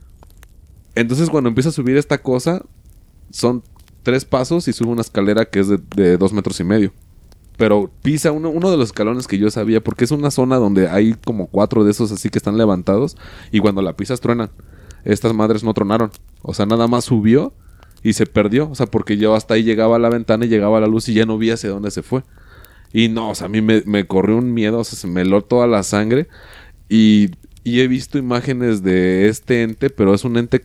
entonces 0.94 1.30
cuando 1.30 1.48
empieza 1.48 1.70
a 1.70 1.72
subir 1.72 1.96
esta 1.96 2.18
cosa 2.18 2.62
son 3.30 3.62
tres 4.04 4.24
pasos 4.24 4.68
y 4.68 4.72
sube 4.72 4.88
una 4.90 5.00
escalera 5.00 5.46
que 5.46 5.58
es 5.60 5.68
de, 5.68 5.78
de 5.96 6.16
dos 6.16 6.32
metros 6.32 6.60
y 6.60 6.64
medio 6.64 6.92
pero 7.56 7.90
pisa 8.02 8.30
uno, 8.30 8.50
uno 8.50 8.70
de 8.70 8.76
los 8.76 8.90
escalones 8.90 9.26
que 9.26 9.36
yo 9.36 9.50
sabía, 9.50 9.82
porque 9.82 10.04
es 10.04 10.12
una 10.12 10.30
zona 10.30 10.58
donde 10.58 10.88
hay 10.88 11.14
como 11.24 11.48
cuatro 11.48 11.82
de 11.82 11.90
esos 11.90 12.12
así 12.12 12.30
que 12.30 12.38
están 12.38 12.56
levantados, 12.56 13.16
y 13.50 13.58
cuando 13.58 13.82
la 13.82 13.96
pisas 13.96 14.20
truenan. 14.20 14.50
Estas 15.04 15.34
madres 15.34 15.64
no 15.64 15.74
tronaron. 15.74 16.10
O 16.42 16.54
sea, 16.54 16.66
nada 16.66 16.86
más 16.86 17.04
subió 17.04 17.52
y 18.02 18.12
se 18.12 18.26
perdió. 18.26 18.70
O 18.70 18.74
sea, 18.74 18.86
porque 18.86 19.16
yo 19.16 19.34
hasta 19.34 19.54
ahí 19.54 19.62
llegaba 19.62 19.96
a 19.96 19.98
la 19.98 20.08
ventana 20.08 20.44
y 20.44 20.48
llegaba 20.48 20.78
a 20.78 20.80
la 20.80 20.86
luz 20.86 21.08
y 21.08 21.14
ya 21.14 21.26
no 21.26 21.38
vi 21.38 21.50
hacia 21.50 21.70
dónde 21.70 21.90
se 21.90 22.02
fue. 22.02 22.22
Y 22.92 23.08
no, 23.08 23.30
o 23.30 23.34
sea, 23.34 23.46
a 23.46 23.48
mí 23.50 23.60
me, 23.60 24.06
corrió 24.06 24.36
un 24.38 24.54
miedo, 24.54 24.78
o 24.78 24.84
sea, 24.84 24.98
se 24.98 25.06
me 25.06 25.20
heló 25.22 25.42
toda 25.42 25.66
la 25.66 25.82
sangre. 25.82 26.28
Y, 26.88 27.30
y 27.64 27.80
he 27.80 27.88
visto 27.88 28.18
imágenes 28.18 28.82
de 28.82 29.28
este 29.28 29.62
ente, 29.62 29.90
pero 29.90 30.14
es 30.14 30.24
un 30.24 30.38
ente 30.38 30.64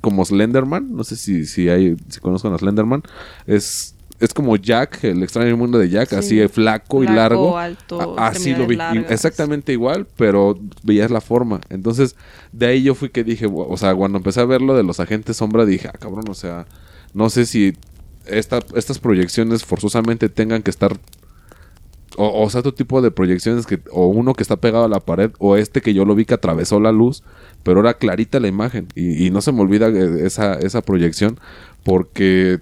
como 0.00 0.24
Slenderman. 0.24 0.94
No 0.94 1.02
sé 1.02 1.16
si, 1.16 1.46
si 1.46 1.68
hay, 1.68 1.96
si 2.08 2.20
conozcan 2.20 2.52
a 2.52 2.58
Slenderman. 2.58 3.02
Es, 3.46 3.95
es 4.20 4.32
como 4.32 4.56
Jack, 4.56 5.04
el 5.04 5.22
extraño 5.22 5.56
mundo 5.56 5.78
de 5.78 5.88
Jack, 5.88 6.10
Sí. 6.10 6.16
así 6.16 6.36
de 6.36 6.48
flaco, 6.48 7.04
y 7.04 7.06
largo. 7.06 7.58
alto, 7.58 8.16
así 8.18 8.54
lo 8.54 8.66
vi. 8.66 8.76
largas. 8.76 9.10
Exactamente 9.10 9.72
igual, 9.72 10.06
pero 10.16 10.58
veías 10.82 11.10
la 11.10 11.20
forma. 11.20 11.60
Entonces, 11.68 12.16
de 12.52 12.66
ahí 12.66 12.82
yo 12.82 12.94
fui 12.94 13.10
que 13.10 13.24
dije, 13.24 13.46
o 13.52 13.76
sea, 13.76 13.94
cuando 13.94 14.18
empecé 14.18 14.40
a 14.40 14.44
ver 14.44 14.62
lo 14.62 14.74
de 14.76 14.82
los 14.82 15.00
agentes 15.00 15.36
sombra, 15.36 15.64
dije, 15.66 15.88
ah, 15.88 15.98
cabrón, 15.98 16.24
o 16.28 16.34
sea, 16.34 16.66
no 17.14 17.28
sé 17.30 17.46
si 17.46 17.74
esta, 18.26 18.60
estas 18.74 18.98
proyecciones 18.98 19.64
forzosamente 19.64 20.28
tengan 20.28 20.62
que 20.62 20.70
estar. 20.70 20.96
O, 22.18 22.42
o 22.44 22.48
sea, 22.50 22.60
otro 22.60 22.72
tipo 22.72 23.02
de 23.02 23.10
proyecciones 23.10 23.66
que. 23.66 23.80
O 23.92 24.06
uno 24.06 24.32
que 24.34 24.42
está 24.42 24.56
pegado 24.56 24.84
a 24.84 24.88
la 24.88 25.00
pared. 25.00 25.30
O 25.38 25.56
este 25.56 25.82
que 25.82 25.92
yo 25.92 26.04
lo 26.06 26.14
vi 26.14 26.24
que 26.24 26.34
atravesó 26.34 26.80
la 26.80 26.90
luz. 26.92 27.22
Pero 27.62 27.80
era 27.80 27.94
clarita 27.94 28.40
la 28.40 28.48
imagen. 28.48 28.88
Y, 28.94 29.26
y 29.26 29.30
no 29.30 29.42
se 29.42 29.52
me 29.52 29.60
olvida 29.60 29.88
eh, 29.88 30.24
esa, 30.24 30.54
esa 30.54 30.80
proyección. 30.80 31.38
Porque 31.84 32.58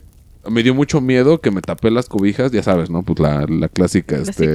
me 0.51 0.63
dio 0.63 0.75
mucho 0.75 1.01
miedo 1.01 1.41
que 1.41 1.51
me 1.51 1.61
tapé 1.61 1.91
las 1.91 2.09
cobijas, 2.09 2.53
ya 2.53 2.63
sabes, 2.63 2.91
¿no? 2.91 3.03
Pues 3.03 3.19
la, 3.21 3.47
la 3.49 3.69
clásica, 3.69 4.17
este... 4.17 4.55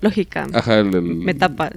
Lógica. 0.00 0.46
Ajá, 0.52 0.78
el, 0.80 0.94
el- 0.94 1.02
Me 1.16 1.34
tapa. 1.34 1.70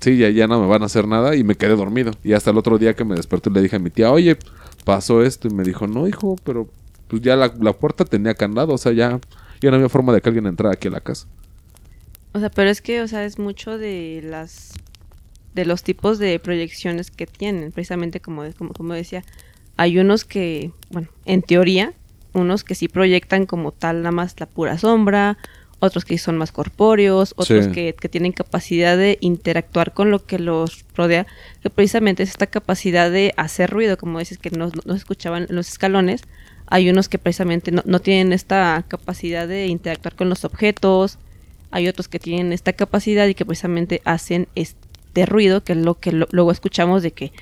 Sí, 0.00 0.18
ya, 0.18 0.28
ya 0.30 0.46
no 0.46 0.60
me 0.60 0.66
van 0.66 0.82
a 0.82 0.86
hacer 0.86 1.08
nada 1.08 1.34
y 1.34 1.44
me 1.44 1.54
quedé 1.54 1.76
dormido. 1.76 2.12
Y 2.22 2.34
hasta 2.34 2.50
el 2.50 2.58
otro 2.58 2.78
día 2.78 2.94
que 2.94 3.04
me 3.04 3.14
desperté 3.14 3.50
le 3.50 3.62
dije 3.62 3.76
a 3.76 3.78
mi 3.78 3.90
tía, 3.90 4.10
oye, 4.12 4.36
pasó 4.84 5.22
esto. 5.22 5.48
Y 5.48 5.50
me 5.54 5.64
dijo, 5.64 5.86
no, 5.86 6.06
hijo, 6.06 6.36
pero 6.44 6.68
pues 7.08 7.22
ya 7.22 7.36
la, 7.36 7.54
la 7.58 7.72
puerta 7.72 8.04
tenía 8.04 8.34
candado. 8.34 8.74
O 8.74 8.78
sea, 8.78 8.92
ya, 8.92 9.18
ya 9.62 9.70
no 9.70 9.76
había 9.76 9.88
forma 9.88 10.12
de 10.12 10.20
que 10.20 10.28
alguien 10.28 10.46
entrara 10.46 10.74
aquí 10.74 10.88
a 10.88 10.90
la 10.90 11.00
casa. 11.00 11.26
O 12.32 12.40
sea, 12.40 12.50
pero 12.50 12.68
es 12.68 12.82
que, 12.82 13.00
o 13.00 13.08
sea, 13.08 13.24
es 13.24 13.38
mucho 13.38 13.78
de 13.78 14.20
las 14.24 14.72
de 15.54 15.64
los 15.64 15.84
tipos 15.84 16.18
de 16.18 16.38
proyecciones 16.40 17.10
que 17.12 17.26
tienen, 17.26 17.70
precisamente 17.70 18.18
como, 18.20 18.42
como, 18.58 18.72
como 18.72 18.92
decía, 18.92 19.24
hay 19.76 19.98
unos 19.98 20.24
que, 20.24 20.72
bueno, 20.90 21.08
en 21.26 21.42
teoría, 21.42 21.92
unos 22.34 22.64
que 22.64 22.74
sí 22.74 22.88
proyectan 22.88 23.46
como 23.46 23.72
tal 23.72 23.98
nada 24.02 24.10
más 24.12 24.34
la 24.38 24.46
pura 24.46 24.76
sombra, 24.78 25.38
otros 25.80 26.04
que 26.04 26.16
son 26.18 26.36
más 26.38 26.52
corpóreos, 26.52 27.34
otros 27.36 27.66
Sí. 27.66 27.70
que, 27.72 27.94
que 27.98 28.08
tienen 28.08 28.32
capacidad 28.32 28.96
de 28.96 29.18
interactuar 29.20 29.92
con 29.92 30.10
lo 30.10 30.24
que 30.24 30.38
los 30.38 30.84
rodea, 30.94 31.26
que 31.62 31.70
precisamente 31.70 32.22
es 32.22 32.30
esta 32.30 32.46
capacidad 32.46 33.10
de 33.10 33.34
hacer 33.36 33.70
ruido, 33.70 33.96
como 33.98 34.18
dices, 34.18 34.38
que 34.38 34.50
no, 34.50 34.70
no 34.84 34.94
escuchaban 34.94 35.46
los 35.50 35.68
escalones, 35.68 36.22
hay 36.66 36.88
unos 36.88 37.08
que 37.08 37.18
precisamente 37.18 37.70
no, 37.70 37.82
no 37.84 38.00
tienen 38.00 38.32
esta 38.32 38.84
capacidad 38.88 39.46
de 39.46 39.66
interactuar 39.66 40.14
con 40.14 40.28
los 40.30 40.44
objetos, 40.44 41.18
hay 41.70 41.88
otros 41.88 42.08
que 42.08 42.18
tienen 42.18 42.52
esta 42.52 42.72
capacidad 42.72 43.26
y 43.26 43.34
que 43.34 43.44
precisamente 43.44 44.00
hacen 44.04 44.48
este 44.54 45.26
ruido, 45.26 45.62
que 45.64 45.72
es 45.72 45.78
lo 45.78 45.98
que 45.98 46.12
lo- 46.12 46.28
luego 46.30 46.50
escuchamos 46.52 47.02
de 47.02 47.10
que 47.10 47.32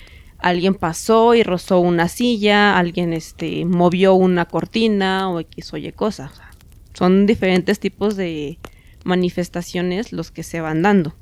alguien 0.42 0.74
pasó 0.74 1.34
y 1.34 1.42
rozó 1.42 1.80
una 1.80 2.08
silla, 2.08 2.76
alguien 2.76 3.12
este 3.12 3.64
movió 3.64 4.14
una 4.14 4.44
cortina 4.44 5.30
o 5.30 5.40
X 5.40 5.72
o 5.72 5.76
Y 5.76 5.90
cosa. 5.92 6.30
O 6.32 6.36
sea, 6.36 6.50
son 6.94 7.26
diferentes 7.26 7.80
tipos 7.80 8.16
de 8.16 8.58
manifestaciones 9.04 10.12
los 10.12 10.30
que 10.30 10.42
se 10.42 10.60
van 10.60 10.82
dando. 10.82 11.14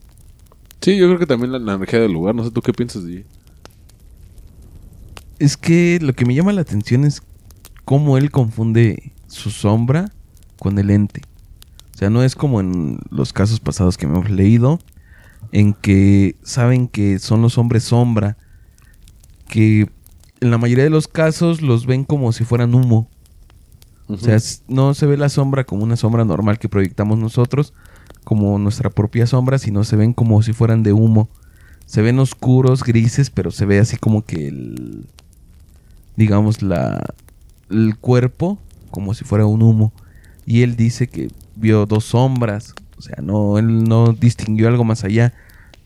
Sí, 0.81 0.97
yo 0.97 1.07
creo 1.07 1.19
que 1.19 1.27
también 1.27 1.53
la, 1.53 1.59
la 1.59 1.75
energía 1.75 2.01
del 2.01 2.13
lugar. 2.13 2.35
No 2.35 2.45
sé 2.45 2.51
tú 2.51 2.63
qué 2.63 2.73
piensas 2.73 3.05
de 3.05 3.25
Es 5.39 5.57
que 5.57 5.99
lo 6.01 6.15
que 6.15 6.25
me 6.25 6.35
llama 6.35 6.53
la 6.53 6.63
atención 6.63 7.05
es 7.05 7.23
cómo 7.85 8.17
él 8.17 8.31
confunde 8.31 9.13
su 9.27 9.51
sombra 9.51 10.13
con 10.59 10.79
el 10.79 10.91
ente. 10.91 11.23
O 11.95 11.99
sea, 11.99 12.09
no 12.09 12.23
es 12.23 12.35
como 12.35 12.61
en 12.61 12.99
los 13.11 13.33
casos 13.33 13.61
pasados 13.61 13.99
que 13.99 14.07
hemos 14.07 14.31
leído, 14.31 14.79
en 15.53 15.75
que 15.75 16.37
saben 16.43 16.89
que 16.89 17.19
son 17.19 17.43
los 17.43 17.59
hombres 17.59 17.85
sombra, 17.85 18.39
que 19.51 19.91
en 20.41 20.51
la 20.51 20.59
mayoría 20.59 20.85
de 20.85 20.91
los 20.91 21.09
casos 21.09 21.61
los 21.61 21.85
ven 21.85 22.05
como 22.05 22.33
si 22.33 22.45
fueran 22.45 22.75
humo. 22.75 23.09
O 24.07 24.17
sea, 24.17 24.39
no 24.67 24.95
se 24.95 25.07
ve 25.07 25.17
la 25.17 25.29
sombra 25.29 25.65
como 25.65 25.85
una 25.85 25.97
sombra 25.97 26.25
normal 26.25 26.59
que 26.59 26.69
proyectamos 26.69 27.19
nosotros, 27.19 27.75
como 28.25 28.59
nuestra 28.59 28.91
propia 28.91 29.27
sombra, 29.27 29.59
sino 29.59 29.85
se 29.85 29.97
ven 29.97 30.15
como 30.15 30.43
si 30.43 30.53
fueran 30.53 30.83
de 30.83 30.93
humo. 30.93 31.29
Se 31.87 32.03
ven 32.03 32.19
oscuros, 32.19 32.83
grises, 32.83 33.31
pero 33.31 33.51
se 33.51 33.67
ve 33.67 33.79
así 33.79 33.97
como 33.97 34.25
que 34.25 34.49
el. 34.49 35.07
digamos, 36.17 36.63
la. 36.63 37.15
el 37.71 37.97
cuerpo, 37.99 38.59
como 38.91 39.15
si 39.15 39.25
fuera 39.25 39.47
un 39.47 39.63
humo. 39.63 39.93
Y 40.45 40.63
él 40.63 40.77
dice 40.77 41.07
que 41.09 41.31
vio 41.55 41.87
dos 41.87 42.05
sombras. 42.07 42.75
O 42.99 43.03
sea, 43.03 43.17
no, 43.23 43.59
él 43.59 43.85
no 43.85 44.13
distinguió 44.13 44.69
algo 44.69 44.85
más 44.85 45.05
allá. 45.05 45.35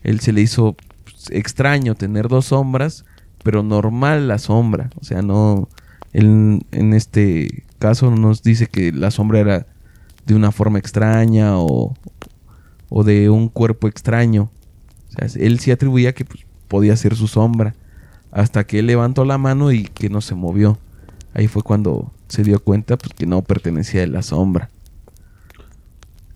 Él 0.03 0.19
se 0.19 0.33
le 0.33 0.41
hizo 0.41 0.75
pues, 1.03 1.29
extraño 1.29 1.95
tener 1.95 2.27
dos 2.27 2.45
sombras, 2.45 3.05
pero 3.45 3.61
normal 3.61 4.27
la 4.27 4.39
sombra. 4.39 4.89
O 4.99 5.03
sea, 5.03 5.21
no. 5.21 5.69
Él 6.13 6.65
en 6.71 6.93
este 6.95 7.63
caso 7.77 8.09
nos 8.09 8.41
dice 8.41 8.65
que 8.65 8.91
la 8.91 9.11
sombra 9.11 9.39
era 9.39 9.67
de 10.25 10.33
una 10.33 10.51
forma 10.51 10.79
extraña 10.79 11.59
o, 11.59 11.93
o 12.89 13.03
de 13.03 13.29
un 13.29 13.49
cuerpo 13.49 13.87
extraño. 13.87 14.49
O 15.09 15.11
sea, 15.11 15.27
él 15.39 15.59
sí 15.59 15.69
atribuía 15.69 16.15
que 16.15 16.25
pues, 16.25 16.47
podía 16.67 16.95
ser 16.95 17.15
su 17.15 17.27
sombra. 17.27 17.75
Hasta 18.31 18.65
que 18.65 18.79
él 18.79 18.87
levantó 18.87 19.25
la 19.25 19.37
mano 19.37 19.71
y 19.71 19.83
que 19.83 20.09
no 20.09 20.21
se 20.21 20.33
movió. 20.33 20.79
Ahí 21.35 21.47
fue 21.47 21.61
cuando 21.61 22.11
se 22.27 22.41
dio 22.41 22.59
cuenta 22.59 22.97
pues, 22.97 23.13
que 23.13 23.27
no 23.27 23.43
pertenecía 23.43 24.05
a 24.05 24.07
la 24.07 24.23
sombra. 24.23 24.71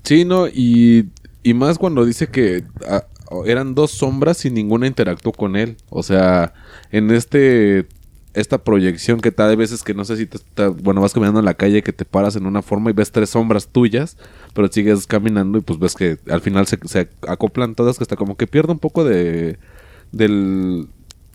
Sí, 0.03 0.25
no, 0.25 0.47
y, 0.47 1.09
y 1.41 1.55
más 1.55 1.79
cuando 1.79 2.05
dice 2.05 2.27
que 2.27 2.65
ah, 2.87 3.03
eran 3.45 3.75
dos 3.75 3.91
sombras 3.91 4.45
y 4.45 4.51
ninguna 4.51 4.87
interactuó 4.87 5.31
con 5.33 5.55
él. 5.55 5.77
O 5.89 6.03
sea, 6.03 6.53
en 6.91 7.11
este 7.11 7.87
esta 8.35 8.59
proyección 8.63 9.21
que 9.21 9.31
tal 9.31 9.57
veces 9.57 9.81
que 9.83 9.95
no 9.95 10.05
sé 10.05 10.15
si 10.15 10.27
te, 10.27 10.37
te- 10.53 10.67
bueno 10.67 11.01
vas 11.01 11.13
caminando 11.13 11.39
en 11.39 11.45
la 11.45 11.55
calle 11.55 11.81
que 11.81 11.91
te 11.93 12.05
paras 12.05 12.35
en 12.35 12.45
una 12.45 12.61
forma 12.61 12.91
y 12.91 12.93
ves 12.93 13.11
tres 13.11 13.31
sombras 13.31 13.67
tuyas 13.69 14.17
pero 14.53 14.67
sigues 14.71 15.07
caminando 15.07 15.57
y 15.57 15.61
pues 15.61 15.79
ves 15.79 15.95
que 15.95 16.19
al 16.29 16.39
final 16.39 16.67
se, 16.67 16.77
se 16.85 17.09
acoplan 17.27 17.73
todas 17.73 17.97
que 17.97 18.03
hasta 18.03 18.15
como 18.17 18.37
que 18.37 18.45
pierde 18.45 18.71
un 18.71 18.77
poco 18.79 19.03
de 19.03 19.57
del 20.11 20.87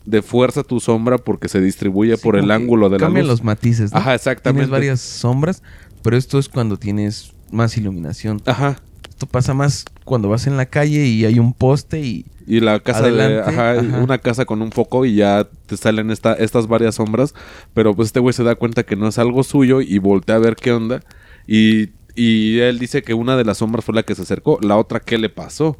de 0.05 0.21
fuerza 0.21 0.63
tu 0.63 0.79
sombra 0.79 1.17
porque 1.17 1.49
se 1.49 1.59
distribuye 1.59 2.15
Sí, 2.15 2.23
por 2.23 2.37
el 2.37 2.49
ángulo 2.51 2.89
de 2.89 2.97
la 2.97 3.05
Cambian 3.05 3.25
luz 3.25 3.39
los 3.39 3.43
matices. 3.43 3.91
¿no? 3.91 3.97
Ajá, 3.97 4.13
exactamente. 4.15 4.59
Tienes 4.65 4.71
varias 4.71 5.01
sombras, 5.01 5.63
pero 6.03 6.15
esto 6.15 6.37
es 6.39 6.47
cuando 6.47 6.77
tienes 6.77 7.33
más 7.51 7.75
iluminación. 7.77 8.41
ajá 8.45 8.77
Esto 9.09 9.25
pasa 9.25 9.53
más 9.53 9.85
cuando 10.05 10.29
vas 10.29 10.47
en 10.47 10.55
la 10.55 10.67
calle 10.67 11.05
y 11.05 11.25
hay 11.25 11.39
un 11.39 11.53
poste 11.53 11.99
y 11.99 12.25
Y 12.47 12.59
la 12.59 12.79
casa 12.79 12.99
Adelante, 12.99 13.33
de, 13.33 13.41
ajá, 13.41 13.71
ajá. 13.71 13.97
una 14.03 14.19
casa 14.19 14.45
con 14.45 14.61
un 14.61 14.71
foco 14.71 15.03
y 15.05 15.15
ya 15.15 15.47
te 15.65 15.75
salen 15.77 16.11
esta, 16.11 16.33
estas 16.33 16.67
varias 16.67 16.95
sombras. 16.95 17.33
Pero 17.73 17.95
pues 17.95 18.07
este 18.09 18.19
güey 18.19 18.33
se 18.33 18.43
da 18.43 18.55
cuenta 18.55 18.83
que 18.83 18.95
no 18.95 19.07
es 19.07 19.17
algo 19.17 19.43
suyo 19.43 19.81
y 19.81 19.97
voltea 19.97 20.35
a 20.35 20.39
ver 20.39 20.55
qué 20.55 20.71
onda. 20.71 21.01
Y, 21.47 21.89
y 22.15 22.59
él 22.59 22.77
dice 22.79 23.01
que 23.01 23.13
una 23.15 23.35
de 23.35 23.45
las 23.45 23.57
sombras 23.57 23.83
fue 23.83 23.95
la 23.95 24.03
que 24.03 24.13
se 24.15 24.21
acercó. 24.21 24.59
La 24.61 24.77
otra, 24.77 24.99
¿qué 24.99 25.17
le 25.17 25.29
pasó? 25.29 25.77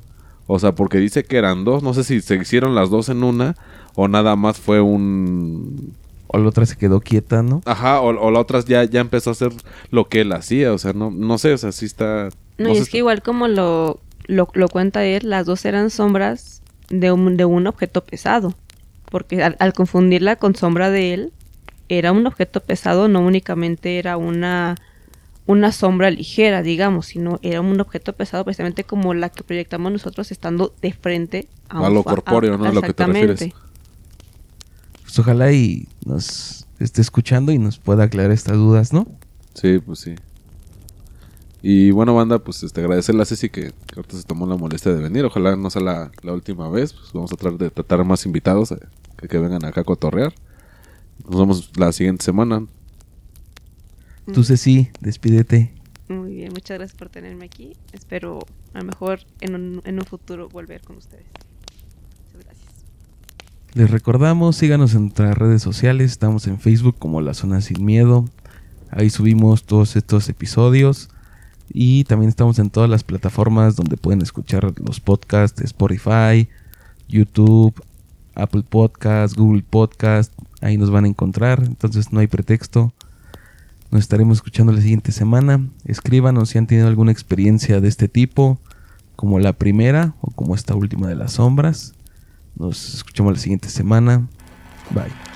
O 0.48 0.58
sea, 0.60 0.74
porque 0.74 0.98
dice 0.98 1.24
que 1.24 1.38
eran 1.38 1.64
dos. 1.64 1.84
No 1.84 1.94
sé 1.94 2.04
si 2.04 2.20
se 2.22 2.36
hicieron 2.36 2.74
las 2.76 2.90
dos 2.90 3.10
en 3.10 3.24
una 3.24 3.56
o 3.96 4.08
nada 4.08 4.36
más 4.36 4.58
fue 4.60 4.82
un... 4.82 5.94
o 6.28 6.38
la 6.38 6.50
otra 6.50 6.66
se 6.66 6.76
quedó 6.78 7.00
quieta, 7.00 7.44
¿no? 7.44 7.62
Ajá, 7.66 8.02
o, 8.02 8.08
o 8.08 8.32
la 8.32 8.40
otra 8.40 8.60
ya, 8.62 8.84
ya 8.84 9.00
empezó 9.02 9.30
a 9.30 9.34
hacer 9.34 9.52
lo 9.92 10.10
que 10.10 10.22
él 10.22 10.32
hacía. 10.34 10.74
O 10.74 10.78
sea, 10.80 10.94
no, 10.94 11.12
no 11.12 11.38
sé, 11.38 11.54
o 11.54 11.58
sea, 11.58 11.72
sí 11.72 11.86
está... 11.86 12.30
No, 12.58 12.70
no 12.70 12.74
y 12.74 12.78
es 12.78 12.90
que 12.90 12.98
igual 13.00 13.22
como 13.22 13.48
lo, 13.48 14.00
lo, 14.28 14.50
lo 14.54 14.70
cuenta 14.70 15.04
él, 15.04 15.30
las 15.30 15.46
dos 15.46 15.66
eran 15.66 15.90
sombras 15.90 16.62
de 16.90 17.12
un, 17.12 17.38
de 17.38 17.46
un 17.46 17.68
objeto 17.68 18.04
pesado. 18.04 18.54
Porque 19.10 19.44
al, 19.44 19.56
al 19.60 19.74
confundirla 19.74 20.36
con 20.36 20.56
sombra 20.56 20.90
de 20.90 21.14
él, 21.14 21.34
era 21.90 22.12
un 22.12 22.26
objeto 22.26 22.62
pesado, 22.62 23.08
no 23.08 23.22
únicamente 23.22 24.00
era 24.00 24.18
una, 24.18 24.76
una 25.46 25.72
sombra 25.72 26.10
ligera, 26.10 26.64
digamos, 26.64 27.08
sino 27.08 27.40
era 27.42 27.62
un 27.62 27.80
objeto 27.80 28.14
pesado 28.14 28.44
precisamente 28.44 28.84
como 28.84 29.14
la 29.14 29.30
que 29.30 29.44
proyectamos 29.44 29.92
nosotros 29.92 30.32
estando 30.32 30.74
de 30.82 30.94
frente 30.94 31.48
a, 31.70 31.78
A 31.78 31.88
un 31.90 31.94
lo 31.94 32.04
corpóreo, 32.04 32.58
¿no? 32.58 32.66
A 32.66 32.72
lo 32.72 32.82
que 32.82 32.94
te 32.94 33.04
exactamente. 33.04 33.28
refieres. 33.28 33.56
Pues 35.04 35.20
ojalá 35.20 35.52
y 35.52 35.88
nos 36.06 36.66
esté 36.80 37.02
escuchando 37.02 37.52
y 37.52 37.60
nos 37.60 37.78
pueda 37.78 38.06
aclarar 38.06 38.32
estas 38.32 38.56
dudas, 38.58 38.92
¿no? 38.92 39.08
Sí, 39.54 39.80
pues 39.80 40.00
sí. 40.00 40.16
Y 41.68 41.90
bueno, 41.90 42.14
banda, 42.14 42.38
pues 42.38 42.62
este, 42.62 42.82
agradecerle 42.82 43.24
a 43.24 43.26
Ceci 43.26 43.50
que, 43.50 43.72
que 43.88 43.96
ahorita 43.96 44.18
se 44.18 44.24
tomó 44.24 44.46
la 44.46 44.56
molestia 44.56 44.94
de 44.94 45.02
venir. 45.02 45.26
Ojalá 45.26 45.56
no 45.56 45.72
sea 45.72 45.82
la, 45.82 46.12
la 46.22 46.32
última 46.32 46.70
vez. 46.70 46.94
Pues 46.94 47.12
vamos 47.12 47.34
a 47.34 47.38
tratar 47.38 47.58
de 47.58 47.72
tratar 47.72 48.06
más 48.06 48.24
invitados 48.28 48.72
eh, 48.72 48.78
que, 49.18 49.28
que 49.28 49.40
vengan 49.40 49.66
acá 49.66 49.82
a 49.82 49.84
cotorrear. 49.84 50.32
Nos 51.28 51.40
vemos 51.40 51.72
la 51.76 51.92
siguiente 51.92 52.24
semana. 52.24 52.68
Tú, 54.32 54.44
Ceci, 54.44 54.92
despídete. 55.00 55.74
Muy 56.08 56.36
bien, 56.36 56.54
muchas 56.54 56.78
gracias 56.78 56.96
por 56.96 57.10
tenerme 57.10 57.46
aquí. 57.46 57.76
Espero 57.94 58.42
a 58.76 58.82
lo 58.82 58.86
mejor 58.86 59.22
en 59.42 59.56
un, 59.56 59.82
en 59.86 59.96
un 59.98 60.06
futuro 60.06 60.48
volver 60.50 60.82
con 60.82 60.98
ustedes. 60.98 61.26
Muchas 62.28 62.46
gracias. 62.46 62.74
Les 63.74 63.90
recordamos, 63.90 64.56
síganos 64.56 64.94
en 64.94 65.06
nuestras 65.06 65.36
redes 65.36 65.64
sociales. 65.64 66.12
Estamos 66.12 66.46
en 66.46 66.60
Facebook 66.60 66.98
como 67.00 67.22
La 67.22 67.34
Zona 67.34 67.60
Sin 67.62 67.84
Miedo. 67.84 68.26
Ahí 68.92 69.10
subimos 69.10 69.64
todos 69.64 69.96
estos 69.96 70.30
episodios. 70.30 71.10
Y 71.78 72.06
también 72.06 72.30
estamos 72.30 72.58
en 72.58 72.70
todas 72.70 72.90
las 72.90 73.04
plataformas 73.04 73.76
donde 73.76 73.98
pueden 73.98 74.22
escuchar 74.22 74.74
los 74.80 75.02
podcasts 75.02 75.62
Spotify, 75.62 76.48
YouTube, 77.10 77.74
Apple 78.34 78.64
Podcast, 78.64 79.36
Google 79.36 79.62
Podcast. 79.70 80.32
Ahí 80.62 80.78
nos 80.78 80.90
van 80.90 81.04
a 81.04 81.10
encontrar. 81.10 81.62
Entonces 81.66 82.14
no 82.14 82.22
hay 82.22 82.28
pretexto. 82.28 82.94
Nos 83.92 84.04
estaremos 84.04 84.38
escuchando 84.38 84.72
la 84.72 84.80
siguiente 84.80 85.12
semana. 85.12 85.68
Escríbanos 85.84 86.48
si 86.48 86.60
han 86.60 86.66
tenido 86.66 86.88
alguna 86.88 87.12
experiencia 87.12 87.82
de 87.82 87.90
este 87.90 88.08
tipo, 88.08 88.58
como 89.18 89.40
la 89.40 89.52
primera 89.52 90.16
o 90.22 90.32
como 90.32 90.56
esta 90.56 90.76
última 90.76 91.10
de 91.10 91.16
las 91.16 91.34
sombras. 91.34 91.94
Nos 92.56 92.94
escuchamos 92.96 93.34
la 93.34 93.40
siguiente 93.40 93.68
semana. 93.68 94.30
Bye. 94.92 95.35